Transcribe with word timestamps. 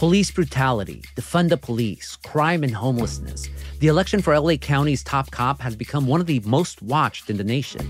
Police 0.00 0.30
brutality, 0.30 1.02
defund 1.14 1.50
the 1.50 1.58
police, 1.58 2.16
crime 2.16 2.62
and 2.62 2.74
homelessness. 2.74 3.50
The 3.80 3.88
election 3.88 4.22
for 4.22 4.32
LA 4.40 4.56
County's 4.56 5.04
top 5.04 5.30
cop 5.30 5.60
has 5.60 5.76
become 5.76 6.06
one 6.06 6.22
of 6.22 6.26
the 6.26 6.40
most 6.46 6.80
watched 6.80 7.28
in 7.28 7.36
the 7.36 7.44
nation. 7.44 7.86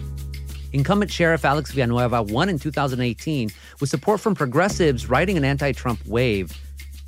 Incumbent 0.73 1.13
Sheriff 1.13 1.45
Alex 1.45 1.71
Villanueva 1.71 2.25
won 2.25 2.49
in 2.49 2.59
2018 2.59 3.53
with 3.79 3.91
support 3.91 4.21
from 4.21 4.35
progressives 4.35 5.09
riding 5.09 5.37
an 5.37 5.45
anti 5.45 5.71
Trump 5.71 6.05
wave. 6.05 6.53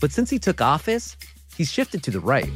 But 0.00 0.12
since 0.12 0.30
he 0.30 0.38
took 0.38 0.60
office, 0.60 1.16
he's 1.56 1.72
shifted 1.72 2.04
to 2.04 2.12
the 2.12 2.20
right. 2.20 2.48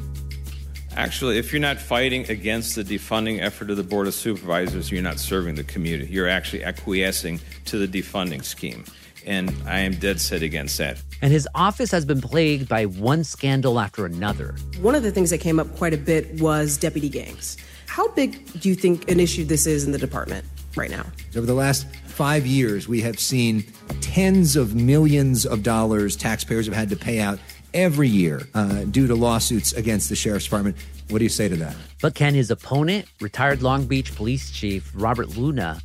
Actually, 0.95 1.39
if 1.39 1.53
you're 1.53 1.61
not 1.61 1.79
fighting 1.79 2.31
against 2.31 2.77
the 2.77 2.85
defunding 2.85 3.43
effort 3.43 3.71
of 3.71 3.77
the 3.77 3.83
Board 3.83 4.07
of 4.07 4.15
Supervisors, 4.15 4.93
you're 4.93 5.03
not 5.03 5.19
serving 5.19 5.57
the 5.57 5.65
community. 5.65 6.13
You're 6.13 6.29
actually 6.29 6.63
acquiescing 6.63 7.41
to 7.65 7.85
the 7.85 7.89
defunding 7.89 8.45
scheme. 8.45 8.85
And 9.27 9.53
I 9.67 9.81
am 9.81 9.95
dead 9.95 10.21
set 10.21 10.43
against 10.43 10.79
that. 10.79 11.03
And 11.21 11.33
his 11.33 11.49
office 11.55 11.91
has 11.91 12.05
been 12.05 12.21
plagued 12.21 12.69
by 12.69 12.87
one 12.87 13.25
scandal 13.25 13.81
after 13.81 14.07
another. 14.07 14.55
One 14.81 14.95
of 14.95 15.03
the 15.03 15.11
things 15.11 15.31
that 15.31 15.39
came 15.39 15.59
up 15.59 15.75
quite 15.77 15.93
a 15.93 15.99
bit 15.99 16.41
was 16.41 16.79
deputy 16.79 17.09
gangs. 17.09 17.57
How 17.87 18.09
big 18.09 18.61
do 18.61 18.69
you 18.69 18.75
think 18.75 19.11
an 19.11 19.19
issue 19.19 19.45
this 19.45 19.67
is 19.67 19.85
in 19.85 19.93
the 19.93 19.99
department 19.99 20.45
right 20.77 20.91
now? 20.91 21.07
Over 21.37 21.47
the 21.47 21.55
last 21.55 21.87
five 22.07 22.47
years, 22.47 22.87
we 22.87 23.01
have 23.01 23.19
seen 23.19 23.65
tens 24.01 24.55
of 24.57 24.75
millions 24.75 25.45
of 25.45 25.63
dollars 25.63 26.17
taxpayers 26.17 26.67
have 26.67 26.75
had 26.75 26.89
to 26.91 26.97
pay 26.97 27.21
out 27.21 27.39
every 27.75 28.09
year 28.09 28.49
uh, 28.55 28.85
due 28.85 29.07
to 29.07 29.15
lawsuits 29.15 29.73
against 29.73 30.09
the 30.09 30.17
sheriff's 30.17 30.45
department. 30.45 30.77
What 31.09 31.19
do 31.19 31.25
you 31.25 31.31
say 31.31 31.49
to 31.49 31.57
that? 31.57 31.77
But 32.01 32.15
can 32.15 32.35
his 32.35 32.51
opponent, 32.51 33.07
retired 33.21 33.63
Long 33.63 33.87
Beach 33.87 34.15
Police 34.15 34.51
Chief 34.51 34.91
Robert 34.95 35.37
Luna, 35.37 35.81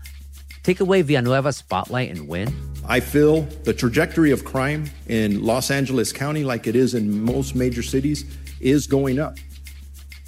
take 0.64 0.80
away 0.80 1.04
Villanueva's 1.04 1.58
spotlight 1.58 2.10
and 2.10 2.28
win? 2.28 2.54
I 2.88 3.00
feel 3.00 3.42
the 3.64 3.74
trajectory 3.74 4.32
of 4.32 4.44
crime 4.44 4.86
in 5.08 5.44
Los 5.44 5.72
Angeles 5.72 6.12
County, 6.12 6.44
like 6.44 6.68
it 6.68 6.76
is 6.76 6.94
in 6.94 7.24
most 7.24 7.56
major 7.56 7.84
cities, 7.84 8.26
is 8.60 8.88
going 8.88 9.20
up. 9.20 9.38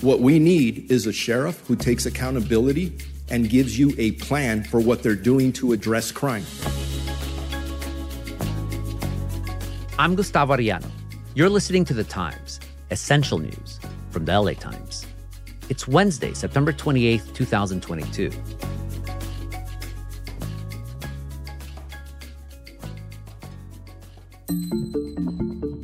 What 0.02 0.20
we 0.20 0.38
need 0.40 0.92
is 0.92 1.08
a 1.08 1.14
sheriff 1.14 1.66
who 1.68 1.76
takes 1.76 2.06
accountability 2.06 2.98
and 3.30 3.50
gives 3.50 3.80
you 3.80 3.94
a 3.98 4.12
plan 4.14 4.64
for 4.64 4.80
what 4.80 5.02
they're 5.02 5.16
doing 5.16 5.52
to 5.54 5.74
address 5.74 6.12
crime. 6.12 6.46
I'm 9.98 10.16
Gustavo 10.16 10.56
Arellano. 10.56 10.90
You're 11.36 11.50
listening 11.50 11.86
to 11.86 11.94
The 11.94 12.04
Times, 12.04 12.60
essential 12.92 13.40
news 13.40 13.80
from 14.12 14.26
the 14.26 14.40
LA 14.40 14.54
Times. 14.54 15.06
It's 15.70 15.88
Wednesday, 15.88 16.34
September 16.34 16.72
28th, 16.72 17.34
2022. 17.34 18.30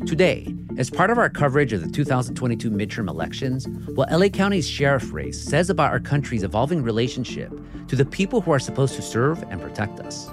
Today, 0.10 0.52
as 0.80 0.90
part 0.90 1.12
of 1.12 1.20
our 1.20 1.30
coverage 1.30 1.72
of 1.72 1.82
the 1.82 1.88
2022 1.88 2.72
midterm 2.72 3.08
elections, 3.08 3.68
what 3.94 4.12
LA 4.12 4.28
County's 4.28 4.68
sheriff 4.68 5.14
race 5.14 5.40
says 5.40 5.70
about 5.70 5.92
our 5.92 6.00
country's 6.00 6.42
evolving 6.42 6.82
relationship 6.82 7.52
to 7.88 7.96
the 7.96 8.04
people 8.04 8.42
who 8.42 8.50
are 8.50 8.58
supposed 8.58 8.96
to 8.96 9.04
serve 9.04 9.44
and 9.52 9.62
protect 9.62 10.00
us. 10.00 10.28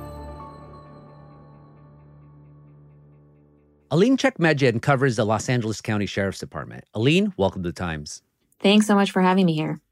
Alene 3.90 4.16
Tchekmedyian 4.16 4.80
covers 4.80 5.16
the 5.16 5.26
Los 5.26 5.46
Angeles 5.46 5.82
County 5.82 6.06
Sheriff's 6.06 6.38
Department. 6.38 6.84
Alene, 6.94 7.34
welcome 7.36 7.62
to 7.62 7.68
the 7.68 7.74
Times. 7.74 8.22
Thanks 8.60 8.86
so 8.86 8.94
much 8.94 9.10
for 9.10 9.20
having 9.20 9.44
me 9.44 9.52
here. 9.52 9.82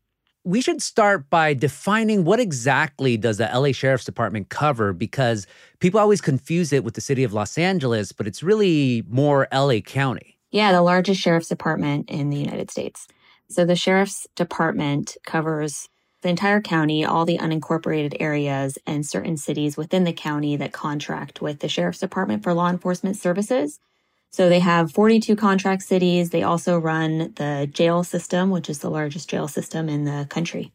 We 0.44 0.60
should 0.60 0.82
start 0.82 1.30
by 1.30 1.54
defining 1.54 2.24
what 2.24 2.38
exactly 2.38 3.16
does 3.16 3.38
the 3.38 3.48
LA 3.52 3.72
Sheriff's 3.72 4.04
Department 4.04 4.50
cover 4.50 4.92
because 4.92 5.46
people 5.80 5.98
always 5.98 6.20
confuse 6.20 6.70
it 6.70 6.84
with 6.84 6.92
the 6.92 7.00
city 7.00 7.24
of 7.24 7.32
Los 7.32 7.56
Angeles, 7.56 8.12
but 8.12 8.26
it's 8.26 8.42
really 8.42 9.02
more 9.08 9.48
LA 9.50 9.80
County. 9.80 10.38
Yeah, 10.50 10.70
the 10.72 10.82
largest 10.82 11.20
sheriff's 11.20 11.48
department 11.48 12.10
in 12.10 12.28
the 12.28 12.36
United 12.36 12.70
States. 12.70 13.08
So 13.48 13.64
the 13.64 13.74
sheriff's 13.74 14.26
department 14.36 15.16
covers 15.24 15.88
the 16.20 16.28
entire 16.28 16.60
county, 16.60 17.04
all 17.04 17.24
the 17.24 17.38
unincorporated 17.38 18.16
areas, 18.20 18.78
and 18.86 19.04
certain 19.06 19.36
cities 19.36 19.76
within 19.76 20.04
the 20.04 20.12
county 20.12 20.56
that 20.56 20.72
contract 20.72 21.40
with 21.40 21.60
the 21.60 21.68
sheriff's 21.68 22.00
department 22.00 22.42
for 22.42 22.52
law 22.54 22.68
enforcement 22.68 23.16
services. 23.16 23.80
So 24.34 24.48
they 24.48 24.58
have 24.58 24.90
42 24.90 25.36
contract 25.36 25.84
cities. 25.84 26.30
They 26.30 26.42
also 26.42 26.76
run 26.76 27.32
the 27.36 27.70
jail 27.72 28.02
system, 28.02 28.50
which 28.50 28.68
is 28.68 28.80
the 28.80 28.90
largest 28.90 29.30
jail 29.30 29.46
system 29.46 29.88
in 29.88 30.06
the 30.06 30.26
country. 30.28 30.72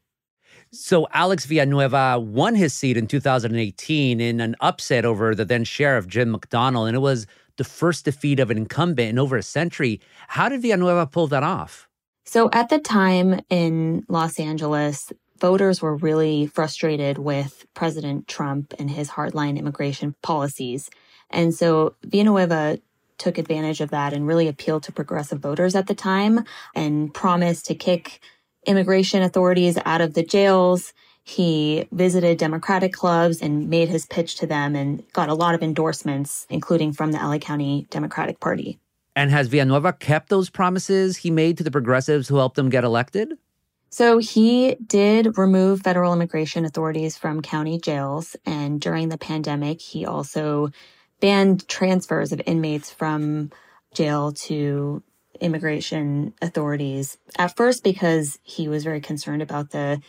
So 0.72 1.10
Alex 1.12 1.44
Villanueva 1.44 2.22
won 2.22 2.56
his 2.56 2.74
seat 2.74 2.96
in 2.96 3.06
2018 3.06 4.22
in 4.22 4.40
an 4.40 4.56
upset 4.62 5.04
over 5.04 5.36
the 5.36 5.44
then 5.44 5.66
sheriff 5.66 6.08
Jim 6.08 6.34
McDonnell, 6.34 6.88
and 6.88 6.96
it 6.96 7.02
was 7.02 7.28
the 7.58 7.66
first 7.66 8.06
defeat 8.06 8.40
of 8.40 8.50
an 8.50 8.56
incumbent 8.56 9.10
in 9.10 9.20
over 9.20 9.36
a 9.36 9.44
century. 9.44 10.00
How 10.30 10.48
did 10.48 10.62
Villanueva 10.62 11.08
pull 11.08 11.28
that 11.28 11.44
off? 11.44 11.90
So 12.24 12.50
at 12.54 12.70
the 12.70 12.80
time 12.80 13.42
in 13.50 14.06
Los 14.08 14.40
Angeles, 14.40 15.12
voters 15.38 15.82
were 15.82 15.98
really 15.98 16.48
frustrated 16.48 17.18
with 17.18 17.66
President 17.74 18.30
Trump 18.30 18.74
and 18.80 18.90
his 18.90 19.10
hardline 19.10 19.60
immigration 19.60 20.16
policies. 20.22 20.90
And 21.30 21.54
so 21.54 21.96
Villanueva 22.06 22.80
took 23.20 23.38
advantage 23.38 23.82
of 23.82 23.92
that 23.92 24.14
and 24.14 24.26
really 24.26 24.48
appealed 24.48 24.84
to 24.84 24.92
progressive 24.92 25.40
voters 25.40 25.76
at 25.76 25.88
the 25.88 25.96
time 25.96 26.44
and 26.74 27.14
promised 27.14 27.66
to 27.68 27.76
kick 27.76 28.20
immigration 28.66 29.22
authorities 29.22 29.78
out 29.86 30.02
of 30.02 30.14
the 30.14 30.24
jails. 30.24 30.94
He 31.24 31.88
visited 31.92 32.38
Democratic 32.38 32.94
clubs 32.94 33.42
and 33.42 33.70
made 33.70 33.90
his 33.90 34.06
pitch 34.06 34.36
to 34.38 34.48
them 34.48 34.76
and 34.76 35.04
got 35.14 35.30
a 35.30 35.36
lot 35.36 35.54
of 35.54 35.62
endorsements, 35.62 36.48
including 36.50 36.94
from 36.94 37.12
the 37.12 37.20
LA 37.20 37.38
County 37.38 37.88
Democratic 37.92 38.40
Party. 38.40 38.80
And 39.16 39.32
has 39.32 39.48
Villanueva 39.48 39.94
kept 39.94 40.30
those 40.30 40.50
promises 40.50 41.18
he 41.18 41.30
made 41.30 41.58
to 41.58 41.64
the 41.64 41.72
progressives 41.72 42.28
who 42.28 42.38
helped 42.38 42.58
him 42.58 42.70
get 42.70 42.84
elected? 42.84 43.34
So 43.92 44.20
he 44.20 44.76
did 44.76 45.38
remove 45.38 45.82
federal 45.82 46.14
immigration 46.14 46.64
authorities 46.64 47.18
from 47.18 47.42
county 47.42 47.80
jails. 47.80 48.36
And 48.46 48.80
during 48.80 49.10
the 49.10 49.18
pandemic, 49.18 49.82
he 49.82 50.06
also 50.06 50.72
banned 51.20 51.68
transfers 51.68 52.32
of 52.32 52.42
inmates 52.46 52.92
from 52.92 53.52
jail 53.94 54.32
to 54.32 55.04
immigration 55.40 56.34
authorities. 56.42 57.18
At 57.38 57.56
first, 57.56 57.84
because 57.84 58.40
he 58.44 58.68
was 58.68 58.84
very 58.84 59.02
concerned 59.02 59.42
about 59.42 59.72
the 59.72 60.02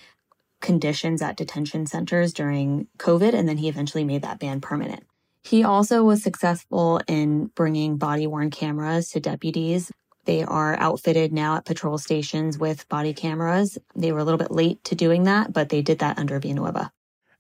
conditions 0.61 1.23
at 1.23 1.37
detention 1.37 1.87
centers 1.87 2.33
during 2.33 2.87
COVID. 2.99 3.33
And 3.33 3.49
then 3.49 3.57
he 3.57 3.69
eventually 3.69 4.05
made 4.05 4.23
that 4.23 4.39
ban 4.39 4.61
permanent. 4.61 5.05
He 5.43 5.65
also 5.65 6.05
was 6.05 6.23
successful 6.23 7.01
in 7.09 7.47
bringing 7.55 7.97
body 7.97 8.27
worn 8.27 8.51
cameras 8.51 9.11
to 9.11 9.21
deputies 9.21 9.91
they 10.25 10.43
are 10.43 10.77
outfitted 10.79 11.33
now 11.33 11.57
at 11.57 11.65
patrol 11.65 11.99
stations 11.99 12.59
with 12.59 12.89
body 12.89 13.15
cameras. 13.15 13.79
They 13.97 14.13
were 14.13 14.19
a 14.19 14.25
little 14.25 14.39
bit 14.39 14.51
late 14.51 14.83
to 14.85 14.95
doing 14.95 15.25
that, 15.25 15.53
but 15.53 15.71
they 15.71 15.83
did 15.83 16.01
that 16.01 16.19
under 16.19 16.39
Villanueva. 16.39 16.93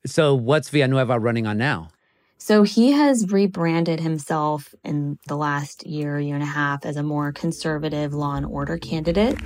So, 0.06 0.34
what's 0.34 0.70
Villanueva 0.70 1.18
running 1.18 1.46
on 1.46 1.58
now? 1.58 1.88
So, 2.42 2.62
he 2.62 2.92
has 2.92 3.30
rebranded 3.30 4.00
himself 4.00 4.74
in 4.82 5.18
the 5.28 5.36
last 5.36 5.86
year, 5.86 6.18
year 6.18 6.34
and 6.34 6.42
a 6.42 6.46
half 6.46 6.86
as 6.86 6.96
a 6.96 7.02
more 7.02 7.32
conservative 7.32 8.14
law 8.14 8.34
and 8.34 8.46
order 8.46 8.78
candidate 8.78 9.36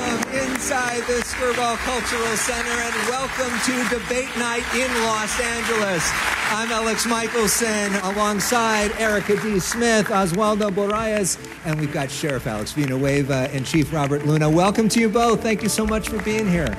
Welcome 0.00 0.30
inside 0.32 1.00
the 1.02 1.22
Skirball 1.22 1.76
Cultural 1.76 2.36
Center 2.36 2.70
and 2.70 2.94
welcome 3.08 3.52
to 3.64 3.98
Debate 3.98 4.34
Night 4.38 4.64
in 4.74 4.92
Los 5.04 5.38
Angeles. 5.40 6.10
I'm 6.50 6.70
Alex 6.72 7.06
Michaelson 7.06 7.94
alongside 7.96 8.90
Erika 8.98 9.40
D. 9.40 9.60
Smith, 9.60 10.06
Oswaldo 10.06 10.70
Borraez, 10.70 11.38
and 11.64 11.78
we've 11.78 11.92
got 11.92 12.10
Sheriff 12.10 12.46
Alex 12.46 12.72
Villanueva 12.72 13.48
and 13.52 13.66
Chief 13.66 13.92
Robert 13.92 14.26
Luna. 14.26 14.48
Welcome 14.48 14.88
to 14.88 15.00
you 15.00 15.08
both. 15.08 15.42
Thank 15.42 15.62
you 15.62 15.68
so 15.68 15.86
much 15.86 16.08
for 16.08 16.20
being 16.22 16.48
here. 16.48 16.74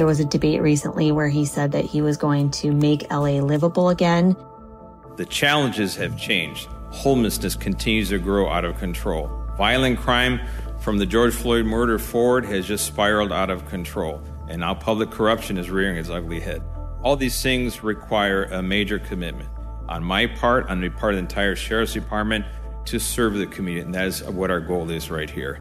There 0.00 0.06
was 0.06 0.18
a 0.18 0.24
debate 0.24 0.62
recently 0.62 1.12
where 1.12 1.28
he 1.28 1.44
said 1.44 1.72
that 1.72 1.84
he 1.84 2.00
was 2.00 2.16
going 2.16 2.50
to 2.52 2.72
make 2.72 3.10
LA 3.10 3.32
livable 3.42 3.90
again. 3.90 4.34
The 5.16 5.26
challenges 5.26 5.94
have 5.96 6.16
changed. 6.18 6.68
Homelessness 6.90 7.54
continues 7.54 8.08
to 8.08 8.18
grow 8.18 8.48
out 8.48 8.64
of 8.64 8.78
control. 8.78 9.30
Violent 9.58 9.98
crime 9.98 10.40
from 10.78 10.96
the 10.96 11.04
George 11.04 11.34
Floyd 11.34 11.66
murder 11.66 11.98
forward 11.98 12.46
has 12.46 12.66
just 12.66 12.86
spiraled 12.86 13.30
out 13.30 13.50
of 13.50 13.68
control, 13.68 14.22
and 14.48 14.60
now 14.60 14.72
public 14.72 15.10
corruption 15.10 15.58
is 15.58 15.68
rearing 15.68 15.98
its 15.98 16.08
ugly 16.08 16.40
head. 16.40 16.62
All 17.02 17.14
these 17.14 17.42
things 17.42 17.84
require 17.84 18.44
a 18.44 18.62
major 18.62 18.98
commitment 18.98 19.50
on 19.86 20.02
my 20.02 20.26
part, 20.26 20.66
on 20.70 20.80
the 20.80 20.88
part 20.88 21.12
of 21.12 21.16
the 21.16 21.24
entire 21.24 21.54
Sheriff's 21.54 21.92
Department, 21.92 22.46
to 22.86 22.98
serve 22.98 23.34
the 23.34 23.46
community, 23.46 23.84
and 23.84 23.94
that 23.94 24.06
is 24.06 24.22
what 24.24 24.50
our 24.50 24.60
goal 24.60 24.88
is 24.88 25.10
right 25.10 25.28
here. 25.28 25.60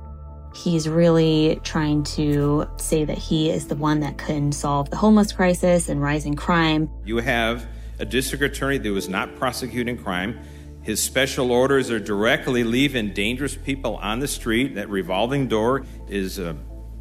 He's 0.53 0.89
really 0.89 1.59
trying 1.63 2.03
to 2.03 2.67
say 2.77 3.05
that 3.05 3.17
he 3.17 3.49
is 3.49 3.67
the 3.67 3.75
one 3.75 3.99
that 4.01 4.17
can 4.17 4.51
solve 4.51 4.89
the 4.89 4.97
homeless 4.97 5.31
crisis 5.31 5.89
and 5.89 6.01
rising 6.01 6.35
crime. 6.35 6.89
You 7.05 7.17
have 7.17 7.67
a 7.99 8.05
district 8.05 8.43
attorney 8.43 8.77
that 8.77 8.91
was 8.91 9.09
not 9.09 9.35
prosecuting 9.35 9.97
crime 9.97 10.39
his 10.81 11.01
special 11.01 11.51
orders 11.51 11.91
are 11.91 11.99
directly 11.99 12.63
leaving 12.63 13.13
dangerous 13.13 13.55
people 13.55 13.97
on 13.97 14.19
the 14.19 14.27
street. 14.27 14.75
That 14.75 14.89
revolving 14.89 15.47
door 15.47 15.85
is 16.07 16.39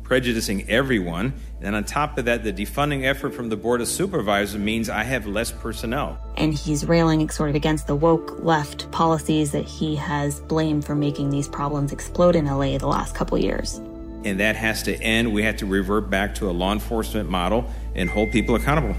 prejudicing 0.08 0.69
everyone. 0.70 1.34
And 1.60 1.76
on 1.76 1.84
top 1.84 2.16
of 2.16 2.25
that, 2.25 2.43
the 2.43 2.52
defunding 2.52 3.05
effort 3.05 3.34
from 3.34 3.50
the 3.50 3.56
Board 3.56 3.82
of 3.82 3.88
Supervisors 3.88 4.58
means 4.58 4.88
I 4.88 5.02
have 5.02 5.26
less 5.26 5.52
personnel. 5.52 6.19
And 6.37 6.55
he's 6.55 6.87
railing 6.87 7.28
sort 7.28 7.50
of 7.50 7.55
against 7.55 7.87
the 7.87 7.94
woke 7.94 8.43
left 8.43 8.90
policies 8.90 9.52
that 9.52 9.66
he 9.66 9.94
has 9.96 10.40
blamed 10.40 10.87
for 10.87 10.94
making 10.94 11.28
these 11.28 11.46
problems 11.46 11.93
explode 11.93 12.37
in 12.37 12.46
LA 12.46 12.78
the 12.78 12.87
last 12.87 13.14
couple 13.14 13.37
years. 13.37 13.76
And 14.25 14.40
that 14.40 14.56
has 14.56 14.82
to 14.84 14.96
end. 14.96 15.32
We 15.32 15.43
have 15.43 15.58
to 15.58 15.66
revert 15.66 16.08
back 16.08 16.34
to 16.37 16.49
a 16.49 16.52
law 16.52 16.72
enforcement 16.72 17.28
model 17.28 17.70
and 17.94 18.08
hold 18.08 18.32
people 18.32 18.55
accountable. 18.55 18.96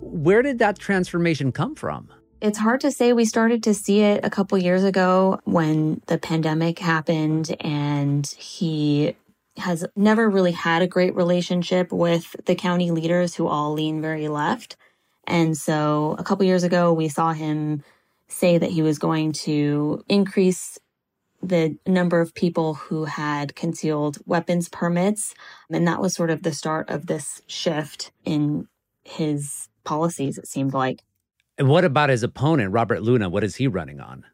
Where 0.00 0.42
did 0.42 0.58
that 0.58 0.78
transformation 0.80 1.52
come 1.52 1.76
from? 1.76 2.10
It's 2.40 2.58
hard 2.58 2.80
to 2.82 2.92
say. 2.92 3.12
We 3.12 3.24
started 3.24 3.64
to 3.64 3.74
see 3.74 4.00
it 4.00 4.24
a 4.24 4.30
couple 4.30 4.56
years 4.58 4.84
ago 4.84 5.40
when 5.44 6.02
the 6.06 6.18
pandemic 6.18 6.78
happened 6.78 7.56
and 7.60 8.24
he 8.26 9.16
has 9.56 9.84
never 9.96 10.30
really 10.30 10.52
had 10.52 10.82
a 10.82 10.86
great 10.86 11.16
relationship 11.16 11.90
with 11.90 12.36
the 12.46 12.54
county 12.54 12.92
leaders 12.92 13.34
who 13.34 13.48
all 13.48 13.72
lean 13.72 14.00
very 14.00 14.28
left. 14.28 14.76
And 15.26 15.56
so 15.56 16.14
a 16.16 16.22
couple 16.22 16.46
years 16.46 16.62
ago, 16.62 16.92
we 16.92 17.08
saw 17.08 17.32
him 17.32 17.82
say 18.28 18.56
that 18.56 18.70
he 18.70 18.82
was 18.82 19.00
going 19.00 19.32
to 19.32 20.04
increase 20.08 20.78
the 21.42 21.76
number 21.86 22.20
of 22.20 22.34
people 22.34 22.74
who 22.74 23.04
had 23.06 23.56
concealed 23.56 24.18
weapons 24.26 24.68
permits. 24.68 25.34
And 25.70 25.88
that 25.88 26.00
was 26.00 26.14
sort 26.14 26.30
of 26.30 26.44
the 26.44 26.52
start 26.52 26.88
of 26.88 27.06
this 27.06 27.42
shift 27.48 28.12
in 28.24 28.68
his 29.02 29.68
policies, 29.82 30.38
it 30.38 30.46
seemed 30.46 30.72
like. 30.72 31.02
And 31.58 31.68
what 31.68 31.84
about 31.84 32.08
his 32.08 32.22
opponent, 32.22 32.72
Robert 32.72 33.02
Luna? 33.02 33.28
What 33.28 33.44
is 33.44 33.56
he 33.56 33.66
running 33.66 34.00
on? 34.00 34.24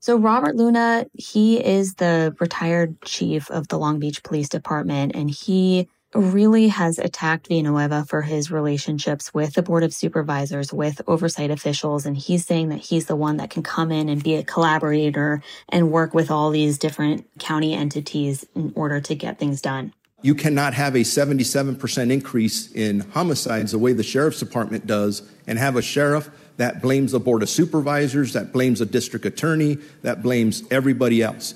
So, 0.00 0.16
Robert 0.16 0.56
Luna, 0.56 1.06
he 1.14 1.64
is 1.64 1.94
the 1.94 2.34
retired 2.38 3.00
chief 3.02 3.50
of 3.50 3.68
the 3.68 3.78
Long 3.78 3.98
Beach 3.98 4.22
Police 4.22 4.48
Department, 4.48 5.12
and 5.14 5.30
he 5.30 5.88
really 6.14 6.68
has 6.68 6.98
attacked 6.98 7.48
Villanueva 7.48 8.04
for 8.08 8.22
his 8.22 8.50
relationships 8.50 9.34
with 9.34 9.54
the 9.54 9.62
Board 9.62 9.82
of 9.84 9.92
Supervisors, 9.92 10.72
with 10.72 11.02
oversight 11.06 11.50
officials. 11.50 12.06
And 12.06 12.16
he's 12.16 12.46
saying 12.46 12.70
that 12.70 12.78
he's 12.78 13.06
the 13.06 13.16
one 13.16 13.36
that 13.36 13.50
can 13.50 13.62
come 13.62 13.92
in 13.92 14.08
and 14.08 14.22
be 14.22 14.36
a 14.36 14.44
collaborator 14.44 15.42
and 15.68 15.92
work 15.92 16.14
with 16.14 16.30
all 16.30 16.50
these 16.50 16.78
different 16.78 17.26
county 17.38 17.74
entities 17.74 18.46
in 18.54 18.72
order 18.74 19.00
to 19.00 19.14
get 19.14 19.38
things 19.38 19.60
done. 19.60 19.92
You 20.22 20.34
cannot 20.34 20.74
have 20.74 20.96
a 20.96 21.00
77% 21.00 22.10
increase 22.10 22.72
in 22.72 23.00
homicides 23.00 23.72
the 23.72 23.78
way 23.78 23.92
the 23.92 24.02
sheriff's 24.02 24.40
department 24.40 24.86
does 24.86 25.22
and 25.46 25.58
have 25.58 25.76
a 25.76 25.82
sheriff 25.82 26.30
that 26.58 26.82
blames 26.82 27.12
the 27.12 27.20
board 27.20 27.42
of 27.42 27.48
supervisors, 27.48 28.34
that 28.34 28.52
blames 28.52 28.80
the 28.80 28.86
district 28.86 29.24
attorney, 29.24 29.78
that 30.02 30.22
blames 30.22 30.62
everybody 30.70 31.22
else. 31.22 31.54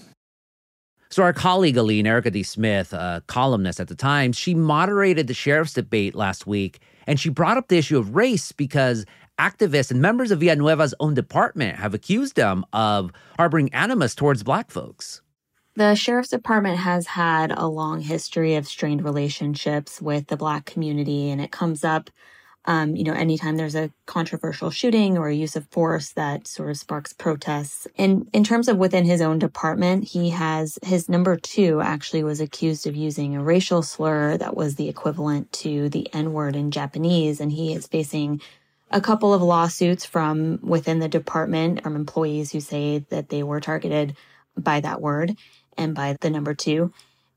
So, 1.10 1.22
our 1.22 1.34
colleague 1.34 1.76
Alene, 1.76 2.06
Erika 2.06 2.30
D. 2.30 2.42
Smith, 2.42 2.94
a 2.94 3.22
columnist 3.26 3.80
at 3.80 3.88
the 3.88 3.94
Times, 3.94 4.34
she 4.34 4.54
moderated 4.54 5.26
the 5.26 5.34
sheriff's 5.34 5.74
debate 5.74 6.14
last 6.14 6.46
week, 6.46 6.80
and 7.06 7.20
she 7.20 7.28
brought 7.28 7.58
up 7.58 7.68
the 7.68 7.76
issue 7.76 7.98
of 7.98 8.16
race 8.16 8.50
because 8.50 9.04
activists 9.38 9.90
and 9.90 10.00
members 10.00 10.30
of 10.30 10.40
Villanueva's 10.40 10.94
own 11.00 11.12
department 11.12 11.76
have 11.76 11.92
accused 11.92 12.36
them 12.36 12.64
of 12.72 13.12
harboring 13.36 13.72
animus 13.74 14.14
towards 14.14 14.42
black 14.42 14.70
folks. 14.70 15.20
The 15.74 15.94
sheriff's 15.94 16.30
department 16.30 16.78
has 16.78 17.08
had 17.08 17.50
a 17.50 17.66
long 17.66 18.00
history 18.00 18.54
of 18.54 18.66
strained 18.66 19.04
relationships 19.04 20.00
with 20.00 20.28
the 20.28 20.36
black 20.36 20.64
community, 20.64 21.28
and 21.28 21.42
it 21.42 21.50
comes 21.50 21.84
up 21.84 22.08
um, 22.64 22.94
you 22.94 23.02
know, 23.02 23.12
anytime 23.12 23.56
there's 23.56 23.74
a 23.74 23.90
controversial 24.06 24.70
shooting 24.70 25.18
or 25.18 25.28
a 25.28 25.34
use 25.34 25.56
of 25.56 25.66
force 25.68 26.10
that 26.10 26.46
sort 26.46 26.70
of 26.70 26.76
sparks 26.76 27.12
protests. 27.12 27.88
And 27.98 28.28
in 28.32 28.44
terms 28.44 28.68
of 28.68 28.76
within 28.76 29.04
his 29.04 29.20
own 29.20 29.40
department, 29.40 30.04
he 30.04 30.30
has 30.30 30.78
his 30.82 31.08
number 31.08 31.36
two 31.36 31.80
actually 31.80 32.22
was 32.22 32.40
accused 32.40 32.86
of 32.86 32.94
using 32.94 33.34
a 33.34 33.42
racial 33.42 33.82
slur 33.82 34.36
that 34.36 34.56
was 34.56 34.76
the 34.76 34.88
equivalent 34.88 35.50
to 35.54 35.88
the 35.88 36.08
N 36.14 36.32
word 36.32 36.54
in 36.54 36.70
Japanese. 36.70 37.40
And 37.40 37.50
he 37.50 37.72
is 37.72 37.88
facing 37.88 38.40
a 38.92 39.00
couple 39.00 39.34
of 39.34 39.42
lawsuits 39.42 40.04
from 40.04 40.60
within 40.62 41.00
the 41.00 41.08
department 41.08 41.82
from 41.82 41.96
employees 41.96 42.52
who 42.52 42.60
say 42.60 42.98
that 43.08 43.28
they 43.30 43.42
were 43.42 43.60
targeted 43.60 44.14
by 44.56 44.80
that 44.80 45.00
word 45.00 45.36
and 45.76 45.94
by 45.94 46.16
the 46.20 46.30
number 46.30 46.54
two. 46.54 46.92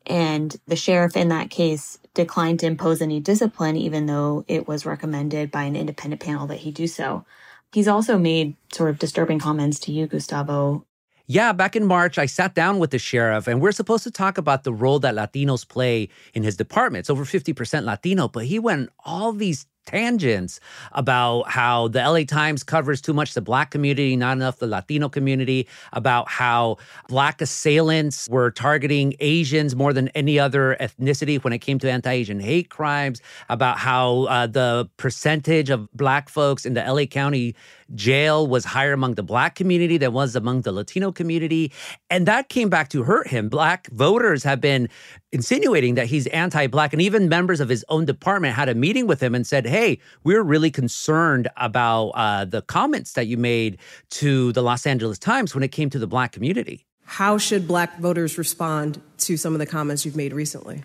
And 0.06 0.56
the 0.68 0.75
sheriff 0.75 1.18
in 1.18 1.30
that 1.30 1.50
case 1.50 1.98
declined 2.15 2.59
to 2.62 2.65
impose 2.65 3.01
any 3.01 3.19
discipline, 3.19 3.77
even 3.77 4.07
though 4.07 4.44
it 4.47 4.67
was 4.67 4.85
recommended 4.85 5.51
by 5.51 5.63
an 5.63 5.75
independent 5.75 6.21
panel 6.21 6.47
that 6.47 6.59
he 6.59 6.71
do 6.71 6.88
so. 6.88 7.25
He's 7.71 7.88
also 7.88 8.17
made 8.17 8.56
sort 8.73 8.89
of 8.89 8.97
disturbing 8.97 9.38
comments 9.38 9.79
to 9.81 9.91
you, 9.91 10.07
Gustavo. 10.07 10.85
Yeah, 11.27 11.53
back 11.53 11.75
in 11.75 11.85
March, 11.85 12.17
I 12.17 12.27
sat 12.27 12.53
down 12.53 12.77
with 12.77 12.91
the 12.91 13.00
sheriff, 13.00 13.47
and 13.47 13.59
we're 13.59 13.71
supposed 13.71 14.03
to 14.03 14.12
talk 14.12 14.38
about 14.38 14.63
the 14.63 14.73
role 14.73 15.00
that 15.00 15.15
Latinos 15.15 15.67
play 15.67 16.09
in 16.33 16.44
his 16.44 16.56
department. 16.56 17.01
It's 17.01 17.09
over 17.09 17.25
50% 17.25 17.83
Latino, 17.83 18.27
but 18.27 18.45
he 18.45 18.59
went 18.59 18.89
all 19.03 19.31
these 19.33 19.65
tangents 19.85 20.59
about 20.91 21.49
how 21.49 21.87
the 21.87 21.99
LA 21.99 22.23
Times 22.23 22.63
covers 22.63 23.01
too 23.01 23.13
much 23.13 23.33
the 23.33 23.41
black 23.41 23.71
community, 23.71 24.15
not 24.15 24.37
enough 24.37 24.57
the 24.57 24.67
Latino 24.67 25.09
community, 25.09 25.67
about 25.93 26.27
how 26.29 26.77
black 27.07 27.41
assailants 27.41 28.27
were 28.29 28.51
targeting 28.51 29.15
Asians 29.19 29.75
more 29.75 29.93
than 29.93 30.09
any 30.09 30.39
other 30.39 30.75
ethnicity 30.79 31.43
when 31.43 31.53
it 31.53 31.59
came 31.59 31.79
to 31.79 31.89
anti 31.89 32.11
Asian 32.11 32.39
hate 32.39 32.69
crimes, 32.69 33.21
about 33.49 33.77
how 33.77 34.23
uh, 34.23 34.47
the 34.47 34.89
percentage 34.97 35.69
of 35.69 35.91
black 35.93 36.29
folks 36.29 36.65
in 36.65 36.73
the 36.73 36.81
LA 36.81 37.05
County 37.05 37.55
jail 37.93 38.47
was 38.47 38.65
higher 38.65 38.93
among 38.93 39.13
the 39.13 39.23
black 39.23 39.55
community 39.55 39.97
than 39.97 40.13
was 40.13 40.35
among 40.35 40.61
the 40.61 40.71
Latino 40.71 41.11
community. 41.11 41.71
And 42.09 42.25
that 42.25 42.49
came 42.49 42.69
back 42.69 42.89
to 42.89 43.03
hurt 43.03 43.27
him. 43.27 43.49
Black 43.49 43.88
voters 43.91 44.43
have 44.43 44.59
been 44.59 44.89
insinuating 45.35 45.95
that 45.95 46.07
he's 46.07 46.25
anti 46.27 46.65
black, 46.67 46.93
and 46.93 47.01
even 47.01 47.29
members 47.29 47.59
of 47.59 47.69
his 47.69 47.85
own 47.89 48.05
department 48.05 48.55
had 48.55 48.69
a 48.69 48.73
meeting 48.73 49.05
with 49.05 49.21
him 49.21 49.35
and 49.35 49.45
said, 49.45 49.67
hey, 49.67 49.99
we're 50.23 50.41
really 50.41 50.71
concerned 50.71 51.47
about 51.57 52.09
uh, 52.09 52.45
the 52.45 52.63
comments 52.63 53.13
that 53.13 53.27
you 53.27 53.37
made 53.37 53.77
to 54.09 54.51
the 54.53 54.63
Los 54.63 54.87
Angeles 54.87 55.19
Times 55.19 55.53
when 55.53 55.63
it 55.63 55.71
came 55.71 55.89
to 55.91 55.99
the 55.99 56.07
black 56.07 56.31
community. 56.31 56.85
How 57.03 57.37
should 57.37 57.67
black 57.67 57.99
voters 57.99 58.37
respond 58.37 58.99
to 59.19 59.37
some 59.37 59.53
of 59.53 59.59
the 59.59 59.65
comments 59.67 60.05
you've 60.05 60.15
made 60.15 60.33
recently? 60.33 60.83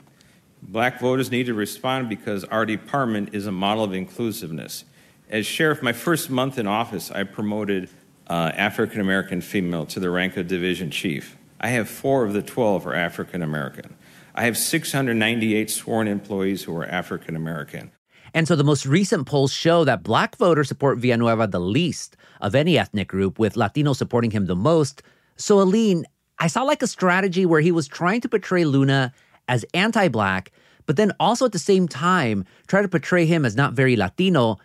Black 0.63 1.01
voters 1.01 1.31
need 1.31 1.47
to 1.47 1.55
respond 1.55 2.11
because 2.11 2.45
our 2.45 2.67
department 2.67 3.31
is 3.33 3.47
a 3.47 3.53
model 3.53 3.85
of 3.85 3.95
inclusiveness. 3.95 4.85
As 5.31 5.47
sheriff, 5.47 5.83
my 5.83 5.95
first 5.95 6.29
month 6.29 6.59
in 6.59 6.67
office, 6.67 7.11
I 7.11 7.23
promoted 7.23 7.89
uh, 8.29 8.53
African 8.55 9.01
American 9.01 9.41
female 9.41 9.87
to 9.87 10.01
the 10.01 10.11
rank 10.11 10.37
of 10.37 10.49
division 10.49 10.91
chief. 10.91 11.39
I 11.61 11.69
have 11.69 11.89
four 11.89 12.25
of 12.25 12.33
the 12.33 12.43
12 12.43 12.87
are 12.87 12.95
African 12.95 13.43
American. 13.43 13.97
I 14.35 14.45
have 14.45 14.57
698 14.57 15.71
sworn 15.71 16.09
employees 16.09 16.63
who 16.65 16.77
are 16.77 16.87
African 16.87 17.37
American. 17.37 17.93
And 18.33 18.47
so 18.47 18.55
the 18.55 18.65
most 18.65 18.87
recent 18.87 19.27
polls 19.27 19.53
show 19.53 19.85
that 19.85 20.03
black 20.03 20.37
voters 20.37 20.69
support 20.69 20.99
Villanueva 20.99 21.49
the 21.49 21.61
least 21.61 22.17
of 22.41 22.55
any 22.55 22.79
ethnic 22.79 23.09
group, 23.09 23.39
with 23.39 23.55
Latinos 23.55 23.97
supporting 23.97 24.31
him 24.31 24.47
the 24.47 24.57
most. 24.57 25.03
So, 25.37 25.61
Alene, 25.61 26.07
I 26.39 26.47
saw 26.47 26.63
like 26.63 26.83
a 26.83 26.87
strategy 26.87 27.45
where 27.45 27.61
he 27.61 27.73
was 27.73 27.89
trying 27.89 28.21
to 28.23 28.29
portray 28.29 28.65
Luna 28.65 29.13
as 29.49 29.65
anti 29.75 30.09
black, 30.09 30.53
but 30.87 30.97
then 30.97 31.13
also 31.19 31.45
at 31.45 31.53
the 31.53 31.59
same 31.59 31.89
time 31.89 32.45
try 32.67 32.83
to 32.83 32.89
portray 32.89 33.27
him 33.27 33.45
as 33.45 33.57
not 33.57 33.75
very 33.75 33.97
Latino. 33.97 34.59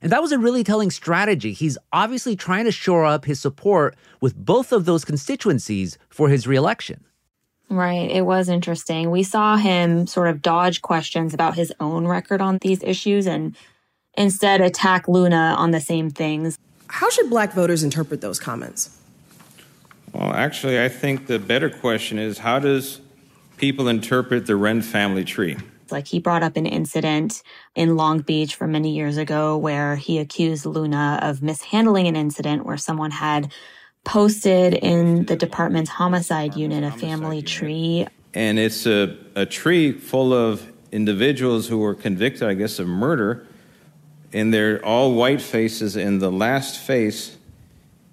And 0.00 0.12
that 0.12 0.22
was 0.22 0.30
a 0.30 0.38
really 0.38 0.62
telling 0.62 0.90
strategy. 0.90 1.52
He's 1.52 1.76
obviously 1.92 2.36
trying 2.36 2.66
to 2.66 2.72
shore 2.72 3.04
up 3.04 3.24
his 3.24 3.40
support 3.40 3.96
with 4.20 4.36
both 4.36 4.70
of 4.70 4.84
those 4.84 5.04
constituencies 5.04 5.98
for 6.08 6.28
his 6.28 6.46
reelection. 6.46 7.04
Right. 7.70 8.10
It 8.10 8.22
was 8.22 8.48
interesting. 8.48 9.10
We 9.10 9.22
saw 9.22 9.56
him 9.56 10.06
sort 10.06 10.28
of 10.28 10.40
dodge 10.40 10.80
questions 10.80 11.34
about 11.34 11.54
his 11.54 11.72
own 11.80 12.06
record 12.06 12.40
on 12.40 12.58
these 12.62 12.82
issues 12.82 13.26
and 13.26 13.54
instead 14.16 14.60
attack 14.60 15.06
Luna 15.06 15.54
on 15.58 15.70
the 15.70 15.80
same 15.80 16.08
things. 16.08 16.58
How 16.88 17.10
should 17.10 17.28
black 17.28 17.52
voters 17.52 17.82
interpret 17.82 18.22
those 18.22 18.38
comments? 18.38 18.98
Well, 20.12 20.32
actually, 20.32 20.82
I 20.82 20.88
think 20.88 21.26
the 21.26 21.38
better 21.38 21.68
question 21.68 22.18
is 22.18 22.38
how 22.38 22.58
does 22.58 23.00
people 23.58 23.88
interpret 23.88 24.46
the 24.46 24.56
Wren 24.56 24.80
family 24.80 25.24
tree? 25.24 25.58
Like 25.90 26.06
he 26.06 26.18
brought 26.18 26.42
up 26.42 26.56
an 26.56 26.66
incident 26.66 27.42
in 27.74 27.96
Long 27.96 28.20
Beach 28.20 28.54
from 28.54 28.72
many 28.72 28.94
years 28.94 29.16
ago 29.16 29.56
where 29.56 29.96
he 29.96 30.18
accused 30.18 30.66
Luna 30.66 31.18
of 31.22 31.42
mishandling 31.42 32.06
an 32.06 32.16
incident 32.16 32.64
where 32.64 32.76
someone 32.76 33.10
had 33.10 33.52
posted 34.08 34.72
in 34.72 35.26
the 35.26 35.36
department's 35.36 35.90
homicide 35.90 36.56
unit 36.56 36.82
a 36.82 36.90
family 36.90 37.42
tree. 37.42 38.06
And 38.32 38.58
it's 38.58 38.86
a, 38.86 39.14
a 39.34 39.44
tree 39.44 39.92
full 39.92 40.32
of 40.32 40.66
individuals 40.90 41.68
who 41.68 41.76
were 41.76 41.94
convicted, 41.94 42.44
I 42.44 42.54
guess, 42.54 42.78
of 42.78 42.88
murder. 42.88 43.46
And 44.32 44.52
they're 44.52 44.82
all 44.82 45.12
white 45.12 45.42
faces, 45.42 45.94
and 45.94 46.22
the 46.22 46.32
last 46.32 46.78
face 46.78 47.36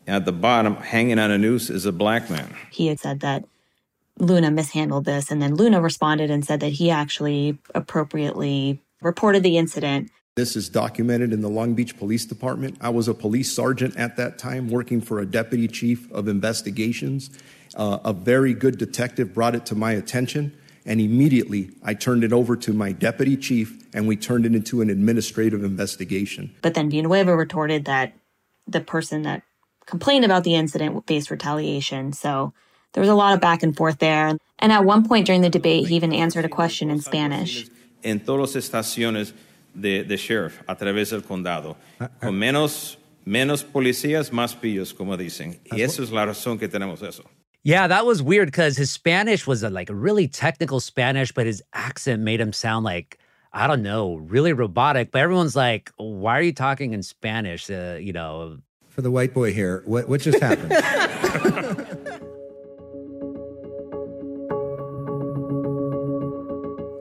at 0.05 0.25
the 0.25 0.33
bottom, 0.33 0.75
hanging 0.75 1.17
on 1.17 1.31
a 1.31 1.37
noose, 1.37 1.69
is 1.69 1.85
a 1.85 1.93
black 1.93 2.29
man. 2.29 2.53
He 2.71 2.87
had 2.87 2.99
said 2.99 3.21
that 3.21 3.45
Luna 4.19 4.51
mishandled 4.51 5.05
this, 5.05 5.31
and 5.31 5.41
then 5.41 5.55
Luna 5.55 5.81
responded 5.81 6.29
and 6.29 6.43
said 6.43 6.59
that 6.59 6.73
he 6.73 6.91
actually 6.91 7.57
appropriately 7.73 8.81
reported 9.01 9.43
the 9.43 9.57
incident 9.57 10.11
this 10.35 10.57
is 10.57 10.67
documented 10.67 11.31
in 11.31 11.39
the 11.39 11.49
Long 11.49 11.75
Beach 11.75 11.97
Police 11.97 12.25
Department. 12.25 12.75
I 12.81 12.89
was 12.89 13.07
a 13.07 13.13
police 13.13 13.55
sergeant 13.55 13.95
at 13.95 14.17
that 14.17 14.37
time 14.37 14.69
working 14.69 14.99
for 14.99 15.19
a 15.19 15.25
deputy 15.25 15.65
chief 15.65 16.11
of 16.11 16.27
investigations. 16.27 17.29
Uh, 17.73 17.99
a 18.03 18.11
very 18.11 18.53
good 18.53 18.77
detective 18.77 19.33
brought 19.33 19.55
it 19.55 19.65
to 19.67 19.75
my 19.75 19.93
attention, 19.93 20.53
and 20.85 20.99
immediately 20.99 21.69
I 21.83 21.93
turned 21.93 22.25
it 22.25 22.33
over 22.33 22.57
to 22.57 22.73
my 22.73 22.91
deputy 22.91 23.37
chief, 23.37 23.81
and 23.93 24.09
we 24.09 24.17
turned 24.17 24.45
it 24.45 24.53
into 24.53 24.81
an 24.81 24.89
administrative 24.89 25.63
investigation. 25.63 26.53
But 26.61 26.73
then 26.73 26.89
Villanueva 26.89 27.33
retorted 27.33 27.85
that 27.85 28.11
the 28.67 28.81
person 28.81 29.21
that 29.21 29.43
complained 29.85 30.25
about 30.25 30.43
the 30.43 30.55
incident 30.55 31.07
faced 31.07 31.31
retaliation. 31.31 32.11
So 32.11 32.53
there 32.91 32.99
was 32.99 33.09
a 33.09 33.15
lot 33.15 33.33
of 33.33 33.39
back 33.39 33.63
and 33.63 33.75
forth 33.75 33.99
there. 33.99 34.37
And 34.59 34.71
at 34.73 34.83
one 34.83 35.07
point 35.07 35.27
during 35.27 35.41
the 35.41 35.49
debate, 35.49 35.87
he 35.87 35.95
even 35.95 36.11
answered 36.11 36.43
a 36.43 36.49
question 36.49 36.89
in 36.89 36.99
Spanish. 36.99 37.69
En 38.03 38.19
todas 38.19 38.55
estaciones 38.55 39.33
de, 39.75 40.03
de 40.03 40.17
sheriff 40.17 40.61
a 40.67 40.75
través 40.75 41.11
del 41.11 41.21
condado, 41.21 41.75
con 42.21 42.37
menos, 42.37 42.97
menos 43.25 43.63
policías, 43.63 44.31
más 44.31 44.55
pillos, 44.55 44.93
como 44.93 45.17
dicen. 45.17 45.59
Y 45.71 45.81
esa 45.81 46.01
es 46.01 46.11
la 46.11 46.25
razón 46.25 46.57
que 46.57 46.67
tenemos 46.67 47.01
eso. 47.01 47.23
Yeah, 47.63 47.87
that 47.87 48.05
was 48.05 48.21
weird 48.21 48.47
because 48.47 48.77
his 48.77 48.91
Spanish 48.91 49.47
was 49.47 49.63
a, 49.63 49.69
like 49.71 49.89
a 49.89 49.95
really 49.95 50.27
technical 50.27 50.79
Spanish, 50.79 51.31
but 51.31 51.47
his 51.47 51.63
accent 51.73 52.21
made 52.21 52.39
him 52.39 52.53
sound 52.53 52.85
like 52.85 53.17
I 53.51 53.67
don't 53.67 53.81
know, 53.81 54.17
really 54.17 54.53
robotic. 54.53 55.11
But 55.11 55.21
everyone's 55.21 55.55
like, 55.55 55.91
"Why 55.97 56.37
are 56.37 56.41
you 56.41 56.53
talking 56.53 56.93
in 56.93 57.01
Spanish?" 57.01 57.69
Uh, 57.69 57.97
you 57.99 58.13
know. 58.13 58.59
For 58.89 59.01
the 59.01 59.09
white 59.09 59.33
boy 59.33 59.53
here, 59.53 59.81
what 59.85 60.07
what 60.07 60.21
just 60.21 60.39
happened? 60.39 60.71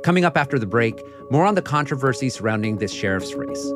Coming 0.04 0.26
up 0.26 0.36
after 0.36 0.58
the 0.58 0.66
break, 0.66 1.02
more 1.30 1.46
on 1.46 1.54
the 1.54 1.62
controversy 1.62 2.28
surrounding 2.28 2.76
this 2.76 2.92
sheriff's 2.92 3.32
race. 3.32 3.72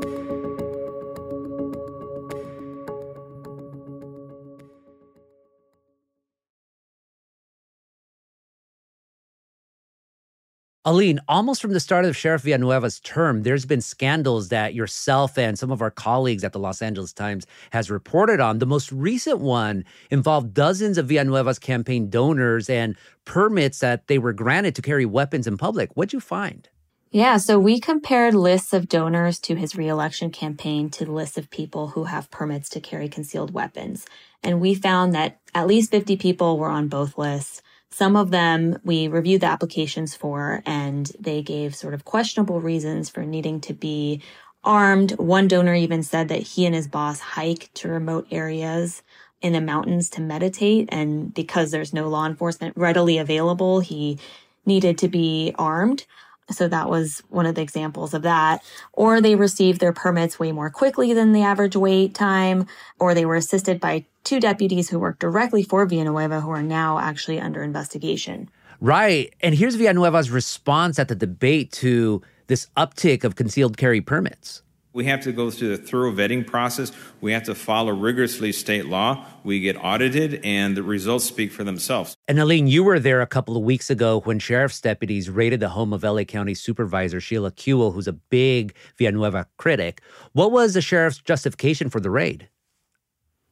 Alene, 10.89 11.21
almost 11.29 11.61
from 11.61 11.75
the 11.75 11.81
start 11.81 12.07
of 12.07 12.17
Sheriff 12.17 12.45
Villanueva's 12.45 12.99
term, 13.01 13.43
there's 13.43 13.67
been 13.67 13.83
scandals 13.83 14.49
that 14.49 14.73
yourself 14.73 15.37
and 15.37 15.59
some 15.59 15.71
of 15.71 15.83
our 15.83 15.91
colleagues 15.91 16.45
at 16.45 16.55
the 16.55 16.59
Los 16.59 16.81
Angeles 16.81 17.13
Times 17.13 17.47
has 17.73 17.91
reported 17.91 18.41
on. 18.41 18.59
The 18.59 18.65
most 18.65 18.91
recent 18.91 19.39
one 19.39 19.85
involved 20.11 20.55
dozens 20.55 20.97
of 20.97 21.05
Villanueva's 21.07 21.59
campaign 21.59 22.09
donors 22.09 22.71
and 22.71 22.97
permits 23.27 23.81
that 23.81 24.07
they 24.07 24.17
were 24.17 24.33
granted 24.33 24.75
to 24.77 24.81
carry 24.81 25.05
weapons 25.05 25.47
in 25.47 25.59
public. 25.59 25.91
What'd 25.93 26.15
you 26.15 26.21
find? 26.21 26.67
Yeah, 27.11 27.37
so 27.37 27.59
we 27.59 27.81
compared 27.81 28.33
lists 28.33 28.73
of 28.73 28.89
donors 28.89 29.39
to 29.41 29.57
his 29.57 29.77
reelection 29.77 30.31
campaign 30.31 30.89
to 30.93 31.05
lists 31.05 31.37
of 31.37 31.51
people 31.51 31.89
who 31.89 32.05
have 32.05 32.31
permits 32.31 32.71
to 32.71 32.81
carry 32.81 33.11
concealed 33.11 33.53
weapons. 33.53 34.07
And 34.43 34.59
we 34.59 34.75
found 34.75 35.15
that 35.15 35.39
at 35.55 35.67
least 35.67 35.91
50 35.91 36.17
people 36.17 36.59
were 36.59 36.71
on 36.71 36.89
both 36.89 37.19
lists. 37.19 37.61
Some 37.91 38.17
of 38.17 38.31
them 38.31 38.79
we 38.85 39.09
reviewed 39.09 39.41
the 39.41 39.47
applications 39.47 40.15
for 40.15 40.63
and 40.67 41.11
they 41.19 41.43
gave 41.43 41.75
sort 41.75 41.95
of 41.95 42.05
questionable 42.05 42.61
reasons 42.61 43.09
for 43.09 43.25
needing 43.25 43.61
to 43.63 43.73
be 43.73 44.23
armed. 44.63 45.13
One 45.13 45.49
donor 45.49 45.75
even 45.75 46.03
said 46.03 46.29
that 46.29 46.43
he 46.43 46.67
and 46.67 46.75
his 46.75 46.87
boss 46.87 47.21
hike 47.21 47.71
to 47.75 47.89
remote 47.89 48.27
areas 48.31 49.03
in 49.41 49.53
the 49.53 49.61
mountains 49.61 50.11
to 50.11 50.21
meditate. 50.21 50.89
And 50.91 51.33
because 51.33 51.71
there's 51.71 51.95
no 51.95 52.09
law 52.09 52.27
enforcement 52.27 52.77
readily 52.77 53.19
available, 53.19 53.81
he 53.81 54.19
needed 54.67 54.99
to 54.99 55.09
be 55.09 55.55
armed. 55.59 56.05
So 56.51 56.67
that 56.69 56.89
was 56.89 57.23
one 57.29 57.47
of 57.47 57.55
the 57.55 57.61
examples 57.61 58.15
of 58.15 58.23
that. 58.23 58.63
Or 58.93 59.21
they 59.21 59.35
received 59.35 59.81
their 59.81 59.93
permits 59.93 60.39
way 60.39 60.53
more 60.53 60.71
quickly 60.71 61.13
than 61.13 61.33
the 61.33 61.43
average 61.43 61.77
wait 61.77 62.15
time, 62.15 62.67
or 62.99 63.15
they 63.15 63.25
were 63.25 63.37
assisted 63.37 63.81
by 63.81 64.07
two 64.25 64.41
deputies 64.41 64.89
who 64.89 64.99
worked 64.99 65.21
directly 65.21 65.63
for 65.63 65.85
Villanueva 65.87 66.41
who 66.41 66.51
are 66.51 66.63
now 66.63 66.99
actually 66.99 67.41
under 67.41 67.63
investigation. 67.63 68.49
Right. 68.81 69.35
And 69.41 69.55
here's 69.55 69.77
Villanueva's 69.77 70.31
response 70.31 70.99
at 70.99 71.09
the 71.09 71.15
debate 71.15 71.73
to 71.73 72.23
this 72.47 72.69
uptick 72.77 73.25
of 73.25 73.37
concealed 73.37 73.77
carry 73.77 74.01
permits. 74.01 74.63
We 74.93 75.05
have 75.05 75.21
to 75.23 75.33
go 75.33 75.51
through 75.51 75.77
the 75.77 75.83
thorough 75.83 76.13
vetting 76.13 76.47
process. 76.47 76.93
We 77.21 77.33
have 77.33 77.45
to 77.45 77.55
follow 77.55 77.93
rigorously 77.93 78.53
state 78.53 78.87
law. 78.87 79.27
We 79.45 79.61
get 79.61 79.77
audited, 79.77 80.41
and 80.45 80.77
the 80.77 80.83
results 80.83 81.25
speak 81.25 81.53
for 81.53 81.63
themselves. 81.63 82.17
And 82.27 82.39
Alene, 82.39 82.67
you 82.67 82.83
were 82.83 82.99
there 82.99 83.21
a 83.21 83.27
couple 83.27 83.57
of 83.57 83.63
weeks 83.63 83.91
ago 83.91 84.21
when 84.21 84.39
sheriff's 84.39 84.81
deputies 84.81 85.29
raided 85.29 85.61
the 85.61 85.69
home 85.69 85.93
of 85.93 86.03
LA 86.03 86.25
County 86.25 86.55
Supervisor 86.55 87.21
Sheila 87.21 87.53
Kuehl, 87.53 87.93
who's 87.93 88.09
a 88.09 88.13
big 88.13 88.75
Villanueva 88.97 89.47
critic. 89.59 90.01
What 90.33 90.53
was 90.53 90.75
the 90.75 90.81
sheriff's 90.81 91.19
justification 91.19 91.91
for 91.91 92.01
the 92.01 92.11
raid? 92.11 92.49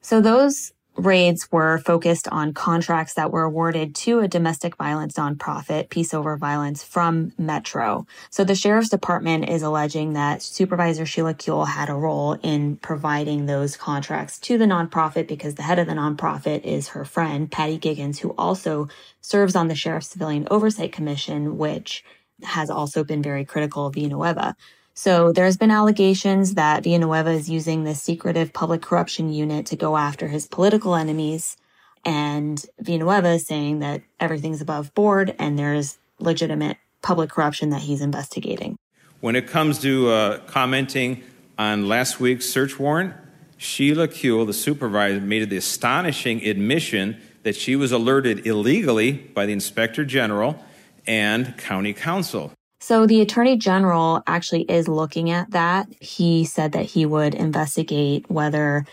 So 0.01 0.21
those 0.21 0.73
raids 0.97 1.51
were 1.53 1.79
focused 1.79 2.29
on 2.29 2.55
contracts 2.55 3.15
that 3.15 3.31
were 3.31 3.43
awarded 3.43 3.95
to 3.95 4.21
a 4.21 4.29
domestic 4.29 4.77
violence 4.77 5.15
nonprofit, 5.15 5.91
Peace 5.91 6.15
Over 6.15 6.37
Violence, 6.37 6.83
from 6.83 7.33
Metro. 7.39 8.07
So 8.31 8.45
the 8.45 8.55
sheriff's 8.55 8.89
department 8.89 9.49
is 9.49 9.63
alleging 9.63 10.15
that 10.15 10.43
Supervisor 10.43 11.07
Sheila 11.07 11.35
Kuehl 11.35 11.67
had 11.67 11.89
a 11.89 11.95
role 11.95 12.35
in 12.43 12.77
providing 12.77 13.47
those 13.47 13.77
contracts 13.77 14.39
to 14.41 14.59
the 14.59 14.65
nonprofit 14.65 15.27
because 15.27 15.55
the 15.55 15.63
head 15.63 15.79
of 15.79 15.87
the 15.87 15.93
nonprofit 15.93 16.65
is 16.65 16.89
her 16.89 17.05
friend, 17.05 17.51
Patti 17.51 17.79
Giggans, 17.79 18.19
who 18.19 18.35
also 18.39 18.89
serves 19.21 19.57
on 19.57 19.69
the 19.69 19.75
Sheriff's 19.75 20.09
Civilian 20.09 20.49
Oversight 20.51 20.93
Commission, 20.93 21.59
which 21.59 22.05
has 22.43 22.71
also 22.71 23.05
been 23.05 23.23
very 23.23 23.45
critical 23.45 23.87
of 23.87 23.95
Villanueva. 23.95 24.57
So 24.99 25.31
there's 25.31 25.59
been 25.59 25.71
allegations 25.71 26.55
that 26.55 26.83
Villanueva 26.83 27.31
is 27.31 27.51
using 27.51 27.85
the 27.85 27.95
secretive 27.95 28.55
public 28.55 28.81
corruption 28.81 29.31
unit 29.31 29.67
to 29.67 29.77
go 29.77 29.99
after 29.99 30.27
his 30.27 30.49
political 30.49 30.95
enemies. 30.95 31.59
And 32.07 32.65
Villanueva 32.81 33.33
is 33.33 33.47
saying 33.47 33.81
that 33.81 34.01
everything's 34.19 34.63
above 34.63 34.95
board 34.95 35.35
and 35.39 35.59
there's 35.59 35.99
legitimate 36.19 36.79
public 37.03 37.29
corruption 37.29 37.69
that 37.71 37.83
he's 37.83 38.01
investigating. 38.01 38.79
When 39.21 39.37
it 39.37 39.49
comes 39.49 39.81
to 39.81 40.09
uh, 40.09 40.39
commenting 40.47 41.23
on 41.59 41.89
last 41.89 42.19
week's 42.19 42.49
search 42.49 42.79
warrant, 42.79 43.13
Sheila 43.59 44.09
Kuehl, 44.09 44.47
the 44.47 44.55
supervisor, 44.55 45.21
made 45.21 45.49
the 45.51 45.59
astonishing 45.59 46.43
admission 46.43 47.21
that 47.43 47.55
she 47.55 47.77
was 47.77 47.93
alerted 47.93 48.47
illegally 48.47 49.13
by 49.13 49.45
the 49.45 49.53
inspector 49.53 50.07
general 50.07 50.65
and 51.07 51.57
county 51.59 51.93
counsel. 51.93 52.56
So 52.87 53.05
the 53.05 53.21
attorney 53.21 53.57
general 53.57 54.23
actually 54.29 54.63
is 54.63 54.87
looking 54.87 55.29
at 55.29 55.51
that. 55.51 55.89
He 55.99 56.45
said 56.45 56.71
that 56.71 56.85
he 56.85 57.05
would 57.05 57.35
investigate 57.35 58.31
whether 58.31 58.87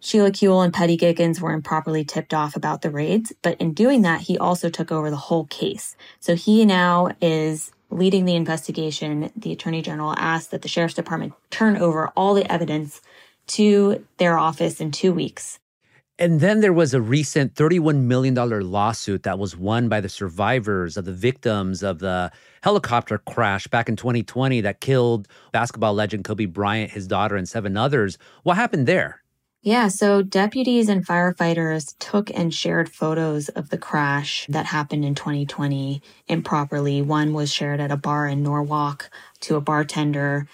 Sheila 0.00 0.30
Kuehl 0.30 0.64
and 0.64 0.72
Patti 0.72 0.96
Giggans 0.96 1.38
were 1.38 1.52
improperly 1.52 2.02
tipped 2.02 2.32
off 2.32 2.56
about 2.56 2.80
the 2.80 2.88
raids. 2.88 3.30
But 3.42 3.60
in 3.60 3.74
doing 3.74 4.00
that, 4.00 4.22
he 4.22 4.38
also 4.38 4.70
took 4.70 4.90
over 4.90 5.10
the 5.10 5.16
whole 5.16 5.44
case. 5.44 5.96
So 6.18 6.34
he 6.34 6.64
now 6.64 7.10
is 7.20 7.72
leading 7.90 8.24
the 8.24 8.36
investigation. 8.36 9.30
The 9.36 9.52
attorney 9.52 9.82
general 9.82 10.14
asked 10.16 10.50
that 10.52 10.62
the 10.62 10.68
sheriff's 10.68 10.94
department 10.94 11.34
turn 11.50 11.76
over 11.76 12.08
all 12.16 12.32
the 12.32 12.50
evidence 12.50 13.02
to 13.48 14.02
their 14.16 14.38
office 14.38 14.80
in 14.80 14.92
two 14.92 15.12
weeks. 15.12 15.58
And 16.20 16.38
then 16.40 16.60
there 16.60 16.74
was 16.74 16.92
a 16.92 17.00
recent 17.00 17.54
$31 17.54 18.02
million 18.02 18.34
lawsuit 18.34 19.22
that 19.22 19.38
was 19.38 19.56
won 19.56 19.88
by 19.88 20.02
the 20.02 20.08
survivors 20.10 20.98
of 20.98 21.06
the 21.06 21.14
victims 21.14 21.82
of 21.82 21.98
the 21.98 22.30
helicopter 22.62 23.16
crash 23.16 23.66
back 23.68 23.88
in 23.88 23.96
2020 23.96 24.60
that 24.60 24.82
killed 24.82 25.28
basketball 25.50 25.94
legend 25.94 26.24
Kobe 26.24 26.44
Bryant, 26.44 26.90
his 26.90 27.06
daughter, 27.06 27.36
and 27.36 27.48
seven 27.48 27.74
others. 27.74 28.18
What 28.42 28.56
happened 28.56 28.86
there? 28.86 29.22
Yeah, 29.62 29.88
so 29.88 30.20
deputies 30.20 30.90
and 30.90 31.06
firefighters 31.06 31.94
took 31.98 32.30
and 32.30 32.52
shared 32.52 32.90
photos 32.90 33.48
of 33.48 33.70
the 33.70 33.78
crash 33.78 34.44
that 34.50 34.66
happened 34.66 35.06
in 35.06 35.14
2020 35.14 36.02
improperly. 36.28 37.00
One 37.00 37.32
was 37.32 37.50
shared 37.50 37.80
at 37.80 37.90
a 37.90 37.96
bar 37.96 38.26
in 38.26 38.42
Norwalk 38.42 39.08
to 39.40 39.56
a 39.56 39.60
bartender. 39.62 40.46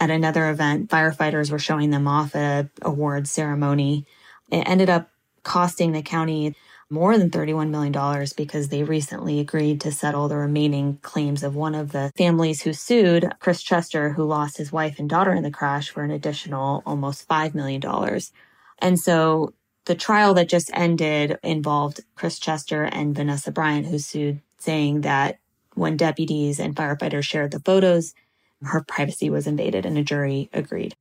At 0.00 0.10
another 0.10 0.50
event, 0.50 0.90
firefighters 0.90 1.52
were 1.52 1.60
showing 1.60 1.90
them 1.90 2.08
off 2.08 2.34
at 2.34 2.64
a 2.64 2.88
award 2.88 3.28
ceremony. 3.28 4.04
It 4.50 4.68
ended 4.68 4.90
up 4.90 5.11
costing 5.42 5.92
the 5.92 6.02
county 6.02 6.54
more 6.90 7.16
than 7.16 7.30
$31 7.30 7.70
million 7.70 8.26
because 8.36 8.68
they 8.68 8.84
recently 8.84 9.40
agreed 9.40 9.80
to 9.80 9.90
settle 9.90 10.28
the 10.28 10.36
remaining 10.36 10.98
claims 11.00 11.42
of 11.42 11.56
one 11.56 11.74
of 11.74 11.92
the 11.92 12.12
families 12.18 12.62
who 12.62 12.74
sued, 12.74 13.32
Chris 13.40 13.62
Chester, 13.62 14.10
who 14.10 14.24
lost 14.24 14.58
his 14.58 14.70
wife 14.70 14.98
and 14.98 15.08
daughter 15.08 15.32
in 15.32 15.42
the 15.42 15.50
crash 15.50 15.88
for 15.88 16.02
an 16.02 16.10
additional 16.10 16.82
almost 16.84 17.26
$5 17.26 17.54
million. 17.54 17.82
And 18.78 19.00
so 19.00 19.54
the 19.86 19.94
trial 19.94 20.34
that 20.34 20.50
just 20.50 20.70
ended 20.74 21.38
involved 21.42 22.00
Chris 22.14 22.38
Chester 22.38 22.84
and 22.84 23.14
Vanessa 23.14 23.50
Bryant, 23.50 23.86
who 23.86 23.98
sued, 23.98 24.40
saying 24.58 25.00
that 25.00 25.38
when 25.74 25.96
deputies 25.96 26.60
and 26.60 26.76
firefighters 26.76 27.24
shared 27.24 27.52
the 27.52 27.60
photos, 27.60 28.14
her 28.62 28.82
privacy 28.82 29.30
was 29.30 29.46
invaded 29.46 29.86
and 29.86 29.96
a 29.96 30.04
jury 30.04 30.50
agreed. 30.52 30.94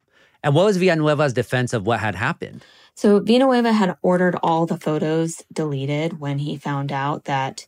And 0.44 0.56
what 0.56 0.66
was 0.66 0.78
Villanueva's 0.78 1.34
defense 1.34 1.74
of 1.74 1.86
what 1.86 2.00
had 2.00 2.16
happened? 2.16 2.66
So 2.96 3.20
Villanueva 3.20 3.74
had 3.74 3.98
ordered 4.02 4.36
all 4.42 4.66
the 4.66 4.78
photos 4.78 5.44
deleted 5.52 6.20
when 6.20 6.40
he 6.40 6.58
found 6.58 6.92
out 6.92 7.26
that 7.26 7.68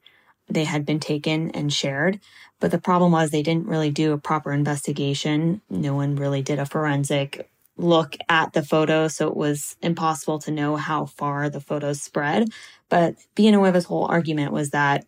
they 0.49 0.65
had 0.65 0.85
been 0.85 0.99
taken 0.99 1.51
and 1.51 1.71
shared. 1.71 2.19
But 2.59 2.71
the 2.71 2.79
problem 2.79 3.11
was 3.11 3.31
they 3.31 3.43
didn't 3.43 3.67
really 3.67 3.91
do 3.91 4.13
a 4.13 4.17
proper 4.17 4.51
investigation. 4.51 5.61
No 5.69 5.95
one 5.95 6.15
really 6.15 6.41
did 6.41 6.59
a 6.59 6.65
forensic 6.65 7.49
look 7.77 8.15
at 8.29 8.53
the 8.53 8.63
photos, 8.63 9.15
so 9.15 9.27
it 9.27 9.35
was 9.35 9.75
impossible 9.81 10.39
to 10.39 10.51
know 10.51 10.75
how 10.75 11.05
far 11.05 11.49
the 11.49 11.59
photos 11.59 12.01
spread. 12.01 12.49
But 12.89 13.15
Villanueva's 13.35 13.85
whole 13.85 14.05
argument 14.05 14.51
was 14.51 14.69
that 14.71 15.05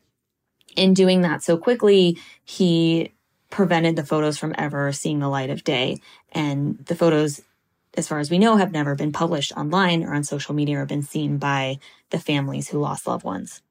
in 0.75 0.93
doing 0.93 1.21
that 1.21 1.43
so 1.43 1.57
quickly, 1.57 2.17
he 2.43 3.13
prevented 3.49 3.95
the 3.95 4.05
photos 4.05 4.37
from 4.37 4.55
ever 4.57 4.91
seeing 4.91 5.19
the 5.19 5.29
light 5.29 5.49
of 5.49 5.63
day. 5.63 6.01
And 6.31 6.77
the 6.85 6.95
photos, 6.95 7.41
as 7.97 8.07
far 8.07 8.19
as 8.19 8.29
we 8.29 8.39
know, 8.39 8.57
have 8.57 8.71
never 8.71 8.95
been 8.95 9.11
published 9.11 9.51
online 9.53 10.03
or 10.03 10.13
on 10.13 10.23
social 10.23 10.53
media 10.53 10.79
or 10.79 10.85
been 10.85 11.03
seen 11.03 11.37
by 11.37 11.79
the 12.09 12.19
families 12.19 12.67
who 12.67 12.79
lost 12.79 13.07
loved 13.07 13.23
ones. 13.23 13.61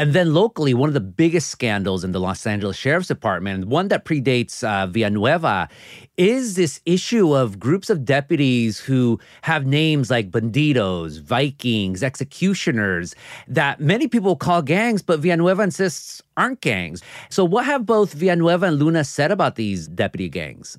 And 0.00 0.14
then 0.14 0.32
locally, 0.32 0.72
one 0.72 0.88
of 0.88 0.94
the 0.94 1.00
biggest 1.00 1.50
scandals 1.50 2.04
in 2.04 2.12
the 2.12 2.20
Los 2.20 2.46
Angeles 2.46 2.74
Sheriff's 2.74 3.08
Department, 3.08 3.66
one 3.66 3.88
that 3.88 4.06
predates 4.06 4.64
uh, 4.64 4.86
Villanueva, 4.86 5.68
is 6.16 6.54
this 6.54 6.80
issue 6.86 7.36
of 7.36 7.60
groups 7.60 7.90
of 7.90 8.06
deputies 8.06 8.80
who 8.80 9.20
have 9.42 9.66
names 9.66 10.10
like 10.10 10.30
bandidos, 10.30 11.20
Vikings, 11.20 12.02
executioners, 12.02 13.14
that 13.46 13.78
many 13.78 14.08
people 14.08 14.36
call 14.36 14.62
gangs, 14.62 15.02
but 15.02 15.20
Villanueva 15.20 15.64
insists 15.64 16.22
aren't 16.34 16.62
gangs. 16.62 17.02
So, 17.28 17.44
what 17.44 17.66
have 17.66 17.84
both 17.84 18.14
Villanueva 18.14 18.68
and 18.68 18.78
Luna 18.78 19.04
said 19.04 19.30
about 19.30 19.56
these 19.56 19.86
deputy 19.86 20.30
gangs? 20.30 20.78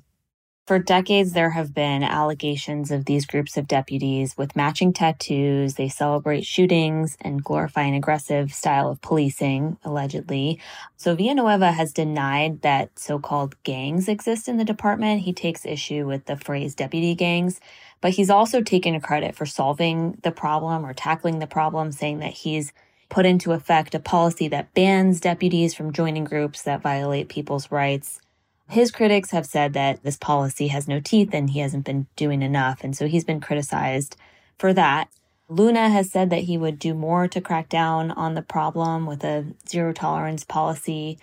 For 0.64 0.78
decades, 0.78 1.32
there 1.32 1.50
have 1.50 1.74
been 1.74 2.04
allegations 2.04 2.92
of 2.92 3.04
these 3.04 3.26
groups 3.26 3.56
of 3.56 3.66
deputies 3.66 4.36
with 4.36 4.54
matching 4.54 4.92
tattoos. 4.92 5.74
They 5.74 5.88
celebrate 5.88 6.46
shootings 6.46 7.16
and 7.20 7.42
glorify 7.42 7.82
an 7.82 7.94
aggressive 7.94 8.54
style 8.54 8.88
of 8.88 9.00
policing, 9.00 9.76
allegedly. 9.82 10.60
So 10.96 11.16
Villanueva 11.16 11.72
has 11.72 11.92
denied 11.92 12.62
that 12.62 12.96
so 12.96 13.18
called 13.18 13.60
gangs 13.64 14.06
exist 14.06 14.46
in 14.46 14.56
the 14.56 14.64
department. 14.64 15.22
He 15.22 15.32
takes 15.32 15.66
issue 15.66 16.06
with 16.06 16.26
the 16.26 16.36
phrase 16.36 16.76
deputy 16.76 17.16
gangs, 17.16 17.60
but 18.00 18.12
he's 18.12 18.30
also 18.30 18.62
taken 18.62 19.00
credit 19.00 19.34
for 19.34 19.46
solving 19.46 20.16
the 20.22 20.30
problem 20.30 20.86
or 20.86 20.94
tackling 20.94 21.40
the 21.40 21.48
problem, 21.48 21.90
saying 21.90 22.20
that 22.20 22.34
he's 22.34 22.72
put 23.08 23.26
into 23.26 23.50
effect 23.50 23.96
a 23.96 24.00
policy 24.00 24.46
that 24.46 24.72
bans 24.74 25.20
deputies 25.20 25.74
from 25.74 25.92
joining 25.92 26.22
groups 26.22 26.62
that 26.62 26.82
violate 26.82 27.28
people's 27.28 27.68
rights. 27.72 28.20
His 28.68 28.90
critics 28.90 29.30
have 29.32 29.46
said 29.46 29.72
that 29.74 30.02
this 30.02 30.16
policy 30.16 30.68
has 30.68 30.88
no 30.88 31.00
teeth 31.00 31.30
and 31.32 31.50
he 31.50 31.60
hasn't 31.60 31.84
been 31.84 32.06
doing 32.16 32.42
enough. 32.42 32.82
And 32.82 32.96
so 32.96 33.06
he's 33.06 33.24
been 33.24 33.40
criticized 33.40 34.16
for 34.58 34.72
that. 34.72 35.08
Luna 35.48 35.90
has 35.90 36.10
said 36.10 36.30
that 36.30 36.44
he 36.44 36.56
would 36.56 36.78
do 36.78 36.94
more 36.94 37.28
to 37.28 37.40
crack 37.40 37.68
down 37.68 38.10
on 38.10 38.34
the 38.34 38.42
problem 38.42 39.04
with 39.04 39.22
a 39.22 39.44
zero 39.68 39.92
tolerance 39.92 40.44
policy. 40.44 41.18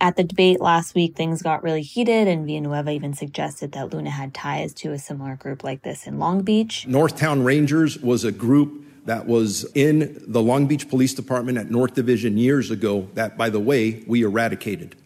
At 0.00 0.16
the 0.16 0.24
debate 0.24 0.60
last 0.60 0.94
week, 0.94 1.14
things 1.14 1.42
got 1.42 1.62
really 1.62 1.82
heated, 1.82 2.28
and 2.28 2.46
Villanueva 2.46 2.90
even 2.90 3.14
suggested 3.14 3.72
that 3.72 3.92
Luna 3.92 4.10
had 4.10 4.34
ties 4.34 4.72
to 4.74 4.92
a 4.92 4.98
similar 4.98 5.36
group 5.36 5.64
like 5.64 5.82
this 5.82 6.06
in 6.06 6.18
Long 6.18 6.42
Beach. 6.42 6.86
Northtown 6.88 7.44
Rangers 7.44 7.98
was 7.98 8.24
a 8.24 8.32
group 8.32 8.84
that 9.06 9.26
was 9.26 9.64
in 9.74 10.22
the 10.26 10.42
Long 10.42 10.66
Beach 10.66 10.88
Police 10.88 11.14
Department 11.14 11.56
at 11.56 11.70
North 11.70 11.94
Division 11.94 12.36
years 12.36 12.70
ago, 12.70 13.08
that, 13.14 13.38
by 13.38 13.48
the 13.48 13.60
way, 13.60 14.04
we 14.06 14.22
eradicated. 14.22 14.96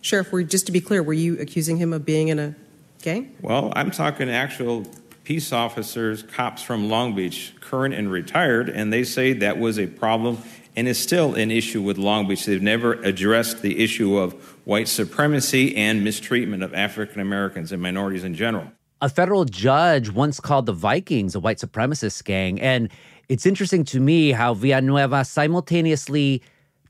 Sheriff, 0.00 0.32
were, 0.32 0.42
just 0.42 0.66
to 0.66 0.72
be 0.72 0.80
clear, 0.80 1.02
were 1.02 1.12
you 1.12 1.38
accusing 1.38 1.76
him 1.76 1.92
of 1.92 2.04
being 2.04 2.28
in 2.28 2.38
a 2.38 2.54
gang? 3.02 3.36
Well, 3.42 3.72
I'm 3.76 3.90
talking 3.90 4.30
actual 4.30 4.86
peace 5.24 5.52
officers, 5.52 6.22
cops 6.22 6.62
from 6.62 6.88
Long 6.88 7.14
Beach, 7.14 7.54
current 7.60 7.94
and 7.94 8.10
retired, 8.10 8.68
and 8.68 8.92
they 8.92 9.04
say 9.04 9.32
that 9.34 9.58
was 9.58 9.78
a 9.78 9.86
problem 9.86 10.38
and 10.76 10.88
is 10.88 10.98
still 10.98 11.34
an 11.34 11.50
issue 11.50 11.82
with 11.82 11.98
Long 11.98 12.26
Beach. 12.26 12.46
They've 12.46 12.62
never 12.62 12.94
addressed 12.94 13.62
the 13.62 13.82
issue 13.82 14.16
of 14.16 14.32
white 14.64 14.88
supremacy 14.88 15.76
and 15.76 16.02
mistreatment 16.02 16.62
of 16.62 16.74
African 16.74 17.20
Americans 17.20 17.72
and 17.72 17.82
minorities 17.82 18.24
in 18.24 18.34
general. 18.34 18.70
A 19.02 19.08
federal 19.08 19.44
judge 19.44 20.10
once 20.10 20.40
called 20.40 20.66
the 20.66 20.72
Vikings 20.72 21.34
a 21.34 21.40
white 21.40 21.58
supremacist 21.58 22.24
gang. 22.24 22.60
And 22.60 22.88
it's 23.28 23.46
interesting 23.46 23.84
to 23.86 24.00
me 24.00 24.32
how 24.32 24.54
Villanueva 24.54 25.24
simultaneously 25.24 26.42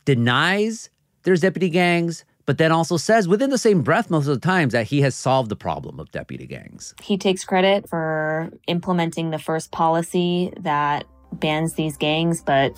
denies 0.05 0.91
there's 1.23 1.43
deputy 1.43 1.69
gangs, 1.69 2.25
but 2.51 2.59
then 2.59 2.73
also 2.73 2.97
says 2.97 3.29
within 3.29 3.51
the 3.51 3.59
same 3.59 3.81
breath 3.81 4.11
most 4.11 4.27
of 4.27 4.35
the 4.35 4.45
times 4.45 4.73
that 4.73 4.85
he 4.85 5.01
has 5.03 5.15
solved 5.15 5.49
the 5.49 5.55
problem 5.55 6.01
of 6.01 6.11
deputy 6.11 6.49
gangs. 6.49 6.97
He 7.01 7.17
takes 7.17 7.45
credit 7.45 7.89
for 7.89 8.51
implementing 8.67 9.31
the 9.31 9.39
first 9.39 9.71
policy 9.71 10.53
that 10.59 11.05
bans 11.35 11.75
these 11.75 11.97
gangs, 11.97 12.43
but 12.43 12.73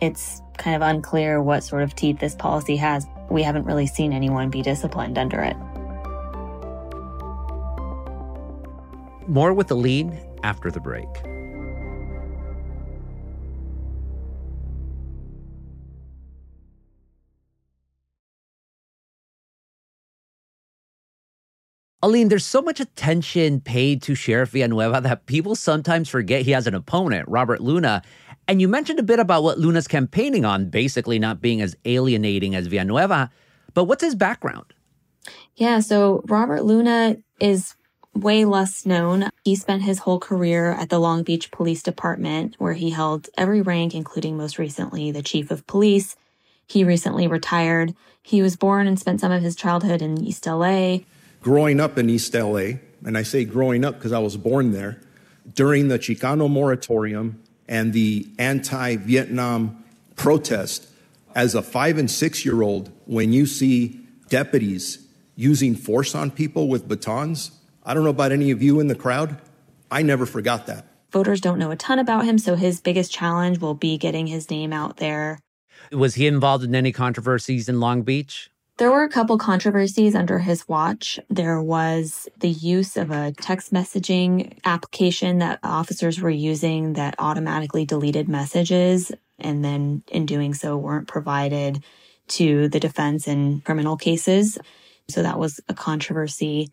it's 0.00 0.40
kind 0.58 0.76
of 0.76 0.82
unclear 0.82 1.42
what 1.42 1.64
sort 1.64 1.82
of 1.82 1.96
teeth 1.96 2.20
this 2.20 2.36
policy 2.36 2.76
has. 2.76 3.04
We 3.30 3.42
haven't 3.42 3.64
really 3.64 3.88
seen 3.88 4.12
anyone 4.12 4.48
be 4.48 4.62
disciplined 4.62 5.18
under 5.18 5.40
it. 5.42 5.56
More 9.26 9.52
with 9.52 9.66
the 9.66 9.74
lead 9.74 10.16
after 10.44 10.70
the 10.70 10.78
break. 10.78 11.08
Alene, 22.04 22.28
there's 22.28 22.44
so 22.44 22.60
much 22.60 22.80
attention 22.80 23.62
paid 23.62 24.02
to 24.02 24.14
Sheriff 24.14 24.50
Villanueva 24.50 25.00
that 25.00 25.24
people 25.24 25.56
sometimes 25.56 26.06
forget 26.06 26.42
he 26.42 26.50
has 26.50 26.66
an 26.66 26.74
opponent, 26.74 27.26
Robert 27.30 27.62
Luna. 27.62 28.02
And 28.46 28.60
you 28.60 28.68
mentioned 28.68 28.98
a 28.98 29.02
bit 29.02 29.18
about 29.18 29.42
what 29.42 29.58
Luna's 29.58 29.88
campaigning 29.88 30.44
on, 30.44 30.68
basically 30.68 31.18
not 31.18 31.40
being 31.40 31.62
as 31.62 31.74
alienating 31.86 32.54
as 32.54 32.66
Villanueva. 32.66 33.30
But 33.72 33.84
what's 33.84 34.04
his 34.04 34.14
background? 34.14 34.74
Yeah, 35.56 35.80
so 35.80 36.22
Robert 36.26 36.62
Luna 36.62 37.16
is 37.40 37.74
way 38.12 38.44
less 38.44 38.84
known. 38.84 39.30
He 39.42 39.56
spent 39.56 39.80
his 39.80 40.00
whole 40.00 40.20
career 40.20 40.72
at 40.72 40.90
the 40.90 40.98
Long 40.98 41.22
Beach 41.22 41.50
Police 41.50 41.82
Department, 41.82 42.54
where 42.58 42.74
he 42.74 42.90
held 42.90 43.30
every 43.38 43.62
rank, 43.62 43.94
including 43.94 44.36
most 44.36 44.58
recently 44.58 45.10
the 45.10 45.22
chief 45.22 45.50
of 45.50 45.66
police. 45.66 46.16
He 46.66 46.84
recently 46.84 47.26
retired. 47.26 47.94
He 48.22 48.42
was 48.42 48.56
born 48.56 48.86
and 48.86 49.00
spent 49.00 49.22
some 49.22 49.32
of 49.32 49.42
his 49.42 49.56
childhood 49.56 50.02
in 50.02 50.22
East 50.22 50.44
LA 50.44 50.98
growing 51.44 51.78
up 51.78 51.98
in 51.98 52.08
East 52.08 52.32
LA, 52.34 52.78
and 53.04 53.18
I 53.18 53.22
say 53.22 53.44
growing 53.44 53.84
up 53.84 53.96
because 53.96 54.12
I 54.12 54.18
was 54.18 54.36
born 54.38 54.72
there, 54.72 55.02
during 55.54 55.88
the 55.88 55.98
Chicano 55.98 56.50
moratorium 56.50 57.42
and 57.68 57.92
the 57.92 58.26
anti 58.38 58.96
Vietnam 58.96 59.84
protest, 60.16 60.88
as 61.34 61.54
a 61.54 61.60
five 61.60 61.98
and 61.98 62.10
six 62.10 62.46
year 62.46 62.62
old, 62.62 62.90
when 63.04 63.32
you 63.32 63.44
see 63.44 64.00
deputies 64.30 65.06
using 65.36 65.76
force 65.76 66.14
on 66.14 66.30
people 66.30 66.66
with 66.66 66.88
batons, 66.88 67.50
I 67.84 67.92
don't 67.92 68.04
know 68.04 68.10
about 68.10 68.32
any 68.32 68.50
of 68.50 68.62
you 68.62 68.80
in 68.80 68.86
the 68.86 68.94
crowd, 68.94 69.38
I 69.90 70.00
never 70.00 70.24
forgot 70.24 70.66
that. 70.66 70.86
Voters 71.12 71.42
don't 71.42 71.58
know 71.58 71.70
a 71.70 71.76
ton 71.76 71.98
about 71.98 72.24
him, 72.24 72.38
so 72.38 72.54
his 72.54 72.80
biggest 72.80 73.12
challenge 73.12 73.58
will 73.58 73.74
be 73.74 73.98
getting 73.98 74.26
his 74.26 74.50
name 74.50 74.72
out 74.72 74.96
there. 74.96 75.38
Was 75.92 76.14
he 76.14 76.26
involved 76.26 76.64
in 76.64 76.74
any 76.74 76.90
controversies 76.90 77.68
in 77.68 77.80
Long 77.80 78.00
Beach? 78.00 78.50
There 78.76 78.90
were 78.90 79.04
a 79.04 79.08
couple 79.08 79.38
controversies 79.38 80.16
under 80.16 80.40
his 80.40 80.66
watch. 80.66 81.20
There 81.30 81.62
was 81.62 82.28
the 82.38 82.48
use 82.48 82.96
of 82.96 83.12
a 83.12 83.30
text 83.30 83.72
messaging 83.72 84.58
application 84.64 85.38
that 85.38 85.60
officers 85.62 86.20
were 86.20 86.30
using 86.30 86.94
that 86.94 87.14
automatically 87.20 87.84
deleted 87.84 88.28
messages 88.28 89.12
and 89.38 89.64
then 89.64 90.02
in 90.08 90.26
doing 90.26 90.54
so 90.54 90.76
weren't 90.76 91.06
provided 91.06 91.84
to 92.26 92.68
the 92.68 92.80
defense 92.80 93.28
in 93.28 93.60
criminal 93.60 93.96
cases. 93.96 94.58
So 95.08 95.22
that 95.22 95.38
was 95.38 95.60
a 95.68 95.74
controversy. 95.74 96.70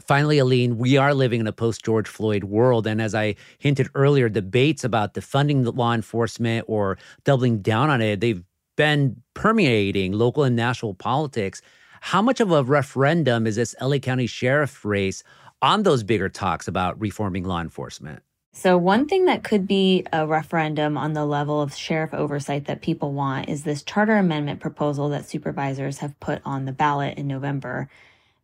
Finally, 0.00 0.38
Alene, 0.38 0.76
we 0.76 0.96
are 0.96 1.14
living 1.14 1.40
in 1.40 1.46
a 1.46 1.52
post 1.52 1.84
George 1.84 2.08
Floyd 2.08 2.44
world. 2.44 2.86
And 2.86 3.00
as 3.00 3.14
I 3.14 3.36
hinted 3.58 3.90
earlier, 3.94 4.28
debates 4.28 4.82
about 4.82 5.14
defunding 5.14 5.62
the 5.62 5.70
law 5.72 5.94
enforcement 5.94 6.64
or 6.68 6.98
doubling 7.22 7.58
down 7.58 7.90
on 7.90 8.02
it, 8.02 8.20
they've 8.20 8.42
been 8.76 9.22
permeating 9.34 10.12
local 10.12 10.44
and 10.44 10.56
national 10.56 10.94
politics. 10.94 11.62
How 12.00 12.22
much 12.22 12.40
of 12.40 12.50
a 12.50 12.62
referendum 12.62 13.46
is 13.46 13.56
this 13.56 13.74
LA 13.80 13.98
County 13.98 14.26
sheriff 14.26 14.84
race 14.84 15.22
on 15.62 15.82
those 15.82 16.02
bigger 16.02 16.28
talks 16.28 16.68
about 16.68 17.00
reforming 17.00 17.44
law 17.44 17.60
enforcement? 17.60 18.22
So, 18.56 18.78
one 18.78 19.08
thing 19.08 19.24
that 19.24 19.42
could 19.42 19.66
be 19.66 20.06
a 20.12 20.26
referendum 20.26 20.96
on 20.96 21.12
the 21.12 21.26
level 21.26 21.60
of 21.60 21.74
sheriff 21.74 22.14
oversight 22.14 22.66
that 22.66 22.82
people 22.82 23.12
want 23.12 23.48
is 23.48 23.64
this 23.64 23.82
charter 23.82 24.16
amendment 24.16 24.60
proposal 24.60 25.08
that 25.08 25.28
supervisors 25.28 25.98
have 25.98 26.18
put 26.20 26.40
on 26.44 26.64
the 26.64 26.72
ballot 26.72 27.18
in 27.18 27.26
November. 27.26 27.88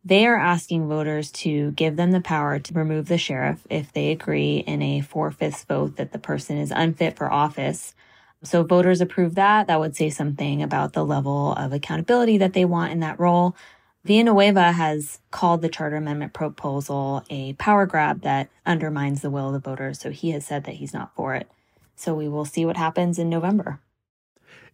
They 0.03 0.25
are 0.25 0.35
asking 0.35 0.89
voters 0.89 1.31
to 1.31 1.71
give 1.71 1.95
them 1.95 2.11
the 2.11 2.19
power 2.19 2.59
to 2.59 2.73
remove 2.73 3.07
the 3.07 3.17
sheriff 3.17 3.65
if 3.69 3.93
they 3.93 4.11
agree 4.11 4.57
in 4.57 4.81
a 4.81 4.99
four 4.99 5.31
fifths 5.31 5.63
vote 5.63 5.95
that 5.95 6.11
the 6.11 6.19
person 6.19 6.57
is 6.57 6.71
unfit 6.71 7.15
for 7.15 7.31
office 7.31 7.93
so 8.43 8.63
voters 8.63 9.01
approve 9.01 9.35
that. 9.35 9.67
That 9.67 9.79
would 9.79 9.95
say 9.95 10.09
something 10.09 10.63
about 10.63 10.93
the 10.93 11.05
level 11.05 11.53
of 11.53 11.73
accountability 11.73 12.37
that 12.39 12.53
they 12.53 12.65
want 12.65 12.91
in 12.91 12.99
that 13.01 13.19
role. 13.19 13.55
Villanueva 14.03 14.71
has 14.71 15.19
called 15.29 15.61
the 15.61 15.69
charter 15.69 15.95
amendment 15.95 16.33
proposal 16.33 17.23
a 17.29 17.53
power 17.53 17.85
grab 17.85 18.21
that 18.21 18.49
undermines 18.65 19.21
the 19.21 19.29
will 19.29 19.47
of 19.47 19.53
the 19.53 19.69
voters. 19.69 19.99
So 19.99 20.09
he 20.09 20.31
has 20.31 20.45
said 20.45 20.63
that 20.63 20.75
he's 20.75 20.93
not 20.93 21.15
for 21.15 21.35
it. 21.35 21.47
So 21.95 22.15
we 22.15 22.27
will 22.27 22.45
see 22.45 22.65
what 22.65 22.77
happens 22.77 23.19
in 23.19 23.29
November. 23.29 23.79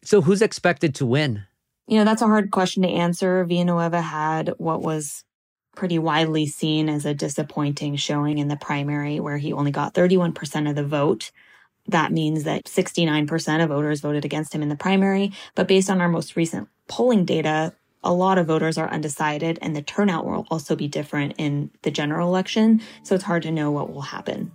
So 0.01 0.21
who's 0.21 0.41
expected 0.41 0.95
to 0.95 1.05
win? 1.05 1.43
You 1.87 1.97
know, 1.97 2.05
that's 2.05 2.21
a 2.21 2.27
hard 2.27 2.51
question 2.51 2.83
to 2.83 2.89
answer. 2.89 3.43
Villanueva 3.43 4.01
had 4.01 4.53
what 4.57 4.81
was 4.81 5.25
pretty 5.75 5.99
widely 5.99 6.47
seen 6.47 6.89
as 6.89 7.05
a 7.05 7.13
disappointing 7.13 7.97
showing 7.97 8.37
in 8.37 8.47
the 8.47 8.55
primary, 8.55 9.19
where 9.19 9.37
he 9.37 9.51
only 9.53 9.71
got 9.71 9.93
31% 9.93 10.69
of 10.69 10.75
the 10.75 10.85
vote. 10.85 11.31
That 11.87 12.11
means 12.11 12.43
that 12.43 12.65
69% 12.65 13.63
of 13.63 13.69
voters 13.69 14.01
voted 14.01 14.25
against 14.25 14.53
him 14.53 14.61
in 14.61 14.69
the 14.69 14.75
primary. 14.75 15.31
But 15.55 15.67
based 15.67 15.89
on 15.89 16.01
our 16.01 16.09
most 16.09 16.35
recent 16.35 16.67
polling 16.87 17.25
data, 17.25 17.73
a 18.03 18.13
lot 18.13 18.37
of 18.37 18.47
voters 18.47 18.77
are 18.77 18.89
undecided, 18.89 19.57
and 19.61 19.75
the 19.75 19.81
turnout 19.81 20.25
will 20.25 20.45
also 20.49 20.75
be 20.75 20.87
different 20.87 21.33
in 21.37 21.71
the 21.81 21.91
general 21.91 22.27
election. 22.27 22.81
So 23.03 23.15
it's 23.15 23.23
hard 23.23 23.43
to 23.43 23.51
know 23.51 23.71
what 23.71 23.91
will 23.91 24.01
happen. 24.01 24.51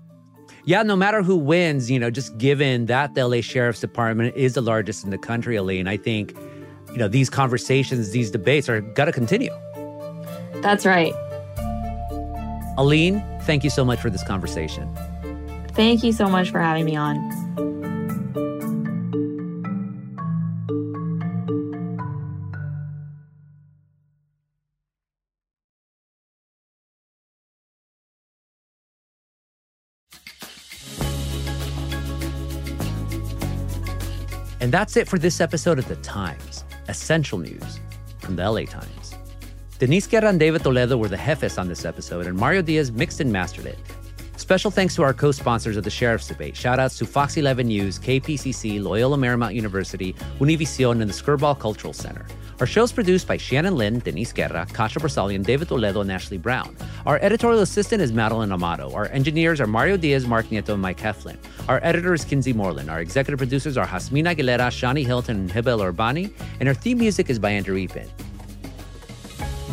Yeah, 0.64 0.82
no 0.84 0.94
matter 0.94 1.22
who 1.22 1.36
wins, 1.36 1.90
you 1.90 1.98
know, 1.98 2.10
just 2.10 2.38
given 2.38 2.86
that 2.86 3.14
the 3.14 3.26
LA 3.26 3.40
Sheriff's 3.40 3.80
Department 3.80 4.36
is 4.36 4.54
the 4.54 4.60
largest 4.60 5.02
in 5.04 5.10
the 5.10 5.18
country, 5.18 5.56
Alene, 5.56 5.88
I 5.88 5.96
think, 5.96 6.36
you 6.92 6.98
know, 6.98 7.08
these 7.08 7.28
conversations, 7.28 8.10
these 8.10 8.30
debates 8.30 8.68
are 8.68 8.80
got 8.80 9.06
to 9.06 9.12
continue. 9.12 9.52
That's 10.62 10.86
right. 10.86 11.12
Alene, 12.78 13.24
thank 13.42 13.64
you 13.64 13.70
so 13.70 13.84
much 13.84 14.00
for 14.00 14.08
this 14.08 14.22
conversation. 14.22 14.88
Thank 15.74 16.04
you 16.04 16.12
so 16.12 16.28
much 16.28 16.50
for 16.50 16.60
having 16.60 16.84
me 16.84 16.96
on. 16.96 17.16
And 34.60 34.70
that's 34.70 34.96
it 34.96 35.08
for 35.08 35.18
this 35.18 35.40
episode 35.40 35.78
of 35.78 35.88
The 35.88 35.96
Times, 35.96 36.64
essential 36.86 37.38
news 37.38 37.80
from 38.20 38.36
the 38.36 38.48
LA 38.48 38.62
Times. 38.62 39.14
Denise 39.78 40.06
Guerra 40.06 40.28
and 40.28 40.38
David 40.38 40.62
Toledo 40.62 40.96
were 40.96 41.08
the 41.08 41.16
jefes 41.16 41.58
on 41.58 41.66
this 41.66 41.84
episode, 41.84 42.26
and 42.28 42.38
Mario 42.38 42.62
Diaz 42.62 42.92
mixed 42.92 43.20
and 43.20 43.32
mastered 43.32 43.66
it. 43.66 43.78
Special 44.52 44.70
thanks 44.70 44.94
to 44.96 45.02
our 45.02 45.14
co 45.14 45.32
sponsors 45.32 45.78
of 45.78 45.84
the 45.84 45.88
Sheriff's 45.88 46.28
Debate. 46.28 46.54
Shoutouts 46.54 46.98
to 46.98 47.06
Fox 47.06 47.38
11 47.38 47.68
News, 47.68 47.98
KPCC, 47.98 48.82
Loyola 48.82 49.16
Marymount 49.16 49.54
University, 49.54 50.12
Univision, 50.40 51.00
and 51.00 51.08
the 51.08 51.14
Skirball 51.14 51.58
Cultural 51.58 51.94
Center. 51.94 52.26
Our 52.60 52.66
show 52.66 52.82
is 52.82 52.92
produced 52.92 53.26
by 53.26 53.38
Shannon 53.38 53.76
Lin, 53.76 54.00
Denise 54.00 54.30
Guerra, 54.30 54.66
Kasia 54.70 55.00
Broussalian, 55.00 55.42
David 55.42 55.68
Toledo, 55.68 56.02
and 56.02 56.12
Ashley 56.12 56.36
Brown. 56.36 56.76
Our 57.06 57.18
editorial 57.22 57.62
assistant 57.62 58.02
is 58.02 58.12
Madeline 58.12 58.52
Amato. 58.52 58.92
Our 58.92 59.06
engineers 59.06 59.58
are 59.58 59.66
Mario 59.66 59.96
Diaz, 59.96 60.26
Mark 60.26 60.44
Nieto, 60.48 60.74
and 60.74 60.82
Mike 60.82 61.00
Heflin. 61.00 61.38
Our 61.66 61.80
editor 61.82 62.12
is 62.12 62.22
Kinsey 62.22 62.52
Moreland. 62.52 62.90
Our 62.90 63.00
executive 63.00 63.38
producers 63.38 63.78
are 63.78 63.86
Jasmine 63.86 64.26
Aguilera, 64.26 64.68
Shani 64.68 65.06
Hilton, 65.06 65.36
and 65.36 65.50
Hibel 65.50 65.80
Urbani. 65.80 66.30
And 66.60 66.68
our 66.68 66.74
theme 66.74 66.98
music 66.98 67.30
is 67.30 67.38
by 67.38 67.52
Andrew 67.52 67.78
Eapen. 67.78 68.06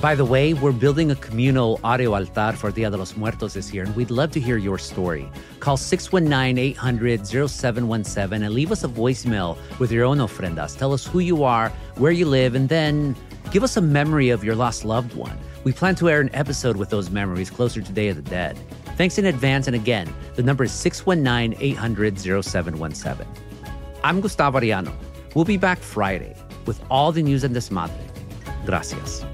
By 0.02 0.16
the 0.16 0.24
way, 0.24 0.54
we're 0.54 0.72
building 0.72 1.12
a 1.12 1.16
communal 1.16 1.78
audio 1.84 2.14
altar 2.14 2.56
for 2.56 2.72
Dia 2.72 2.90
de 2.90 2.96
los 2.96 3.18
Muertos 3.18 3.54
this 3.54 3.74
year, 3.74 3.84
and 3.84 3.94
we'd 3.98 4.10
love 4.10 4.32
to 4.32 4.40
hear 4.40 4.56
your 4.56 4.78
story. 4.78 5.30
Call 5.60 5.76
619 5.76 6.58
800 6.58 7.28
0717 7.28 8.44
and 8.44 8.54
leave 8.54 8.72
us 8.72 8.86
a 8.86 8.88
voicemail 8.88 9.58
with 9.78 9.92
your 9.92 10.06
own 10.06 10.20
ofrendas. 10.20 10.78
Tell 10.78 10.94
us 10.94 11.06
who 11.06 11.20
you 11.20 11.44
are, 11.44 11.68
where 11.98 12.14
you 12.14 12.26
live, 12.26 12.56
and 12.56 12.70
then 12.70 13.14
give 13.52 13.62
us 13.62 13.76
a 13.76 13.82
memory 13.82 14.30
of 14.30 14.42
your 14.42 14.56
lost 14.56 14.86
loved 14.86 15.16
one. 15.16 15.38
We 15.66 15.74
plan 15.74 15.96
to 15.96 16.10
air 16.10 16.22
an 16.22 16.30
episode 16.34 16.78
with 16.78 16.90
those 16.90 17.10
memories 17.10 17.50
closer 17.50 17.82
to 17.82 17.92
Day 17.92 18.08
of 18.08 18.16
the 18.16 18.22
Dead. 18.22 18.58
Thanks 18.96 19.18
in 19.18 19.26
advance, 19.26 19.68
and 19.68 19.76
again, 19.76 20.14
the 20.36 20.44
number 20.44 20.64
is 20.64 20.72
619 20.72 21.58
800 21.60 22.18
0717. 22.18 23.28
I'm 24.06 24.22
Gustavo 24.22 24.62
Arellano. 24.62 24.94
We'll 25.36 25.44
be 25.44 25.58
back 25.58 25.80
Friday 25.80 26.38
with 26.66 26.82
all 26.90 27.12
the 27.12 27.22
news 27.22 27.44
and 27.44 27.54
desmadre. 27.54 28.00
Gracias. 28.66 29.26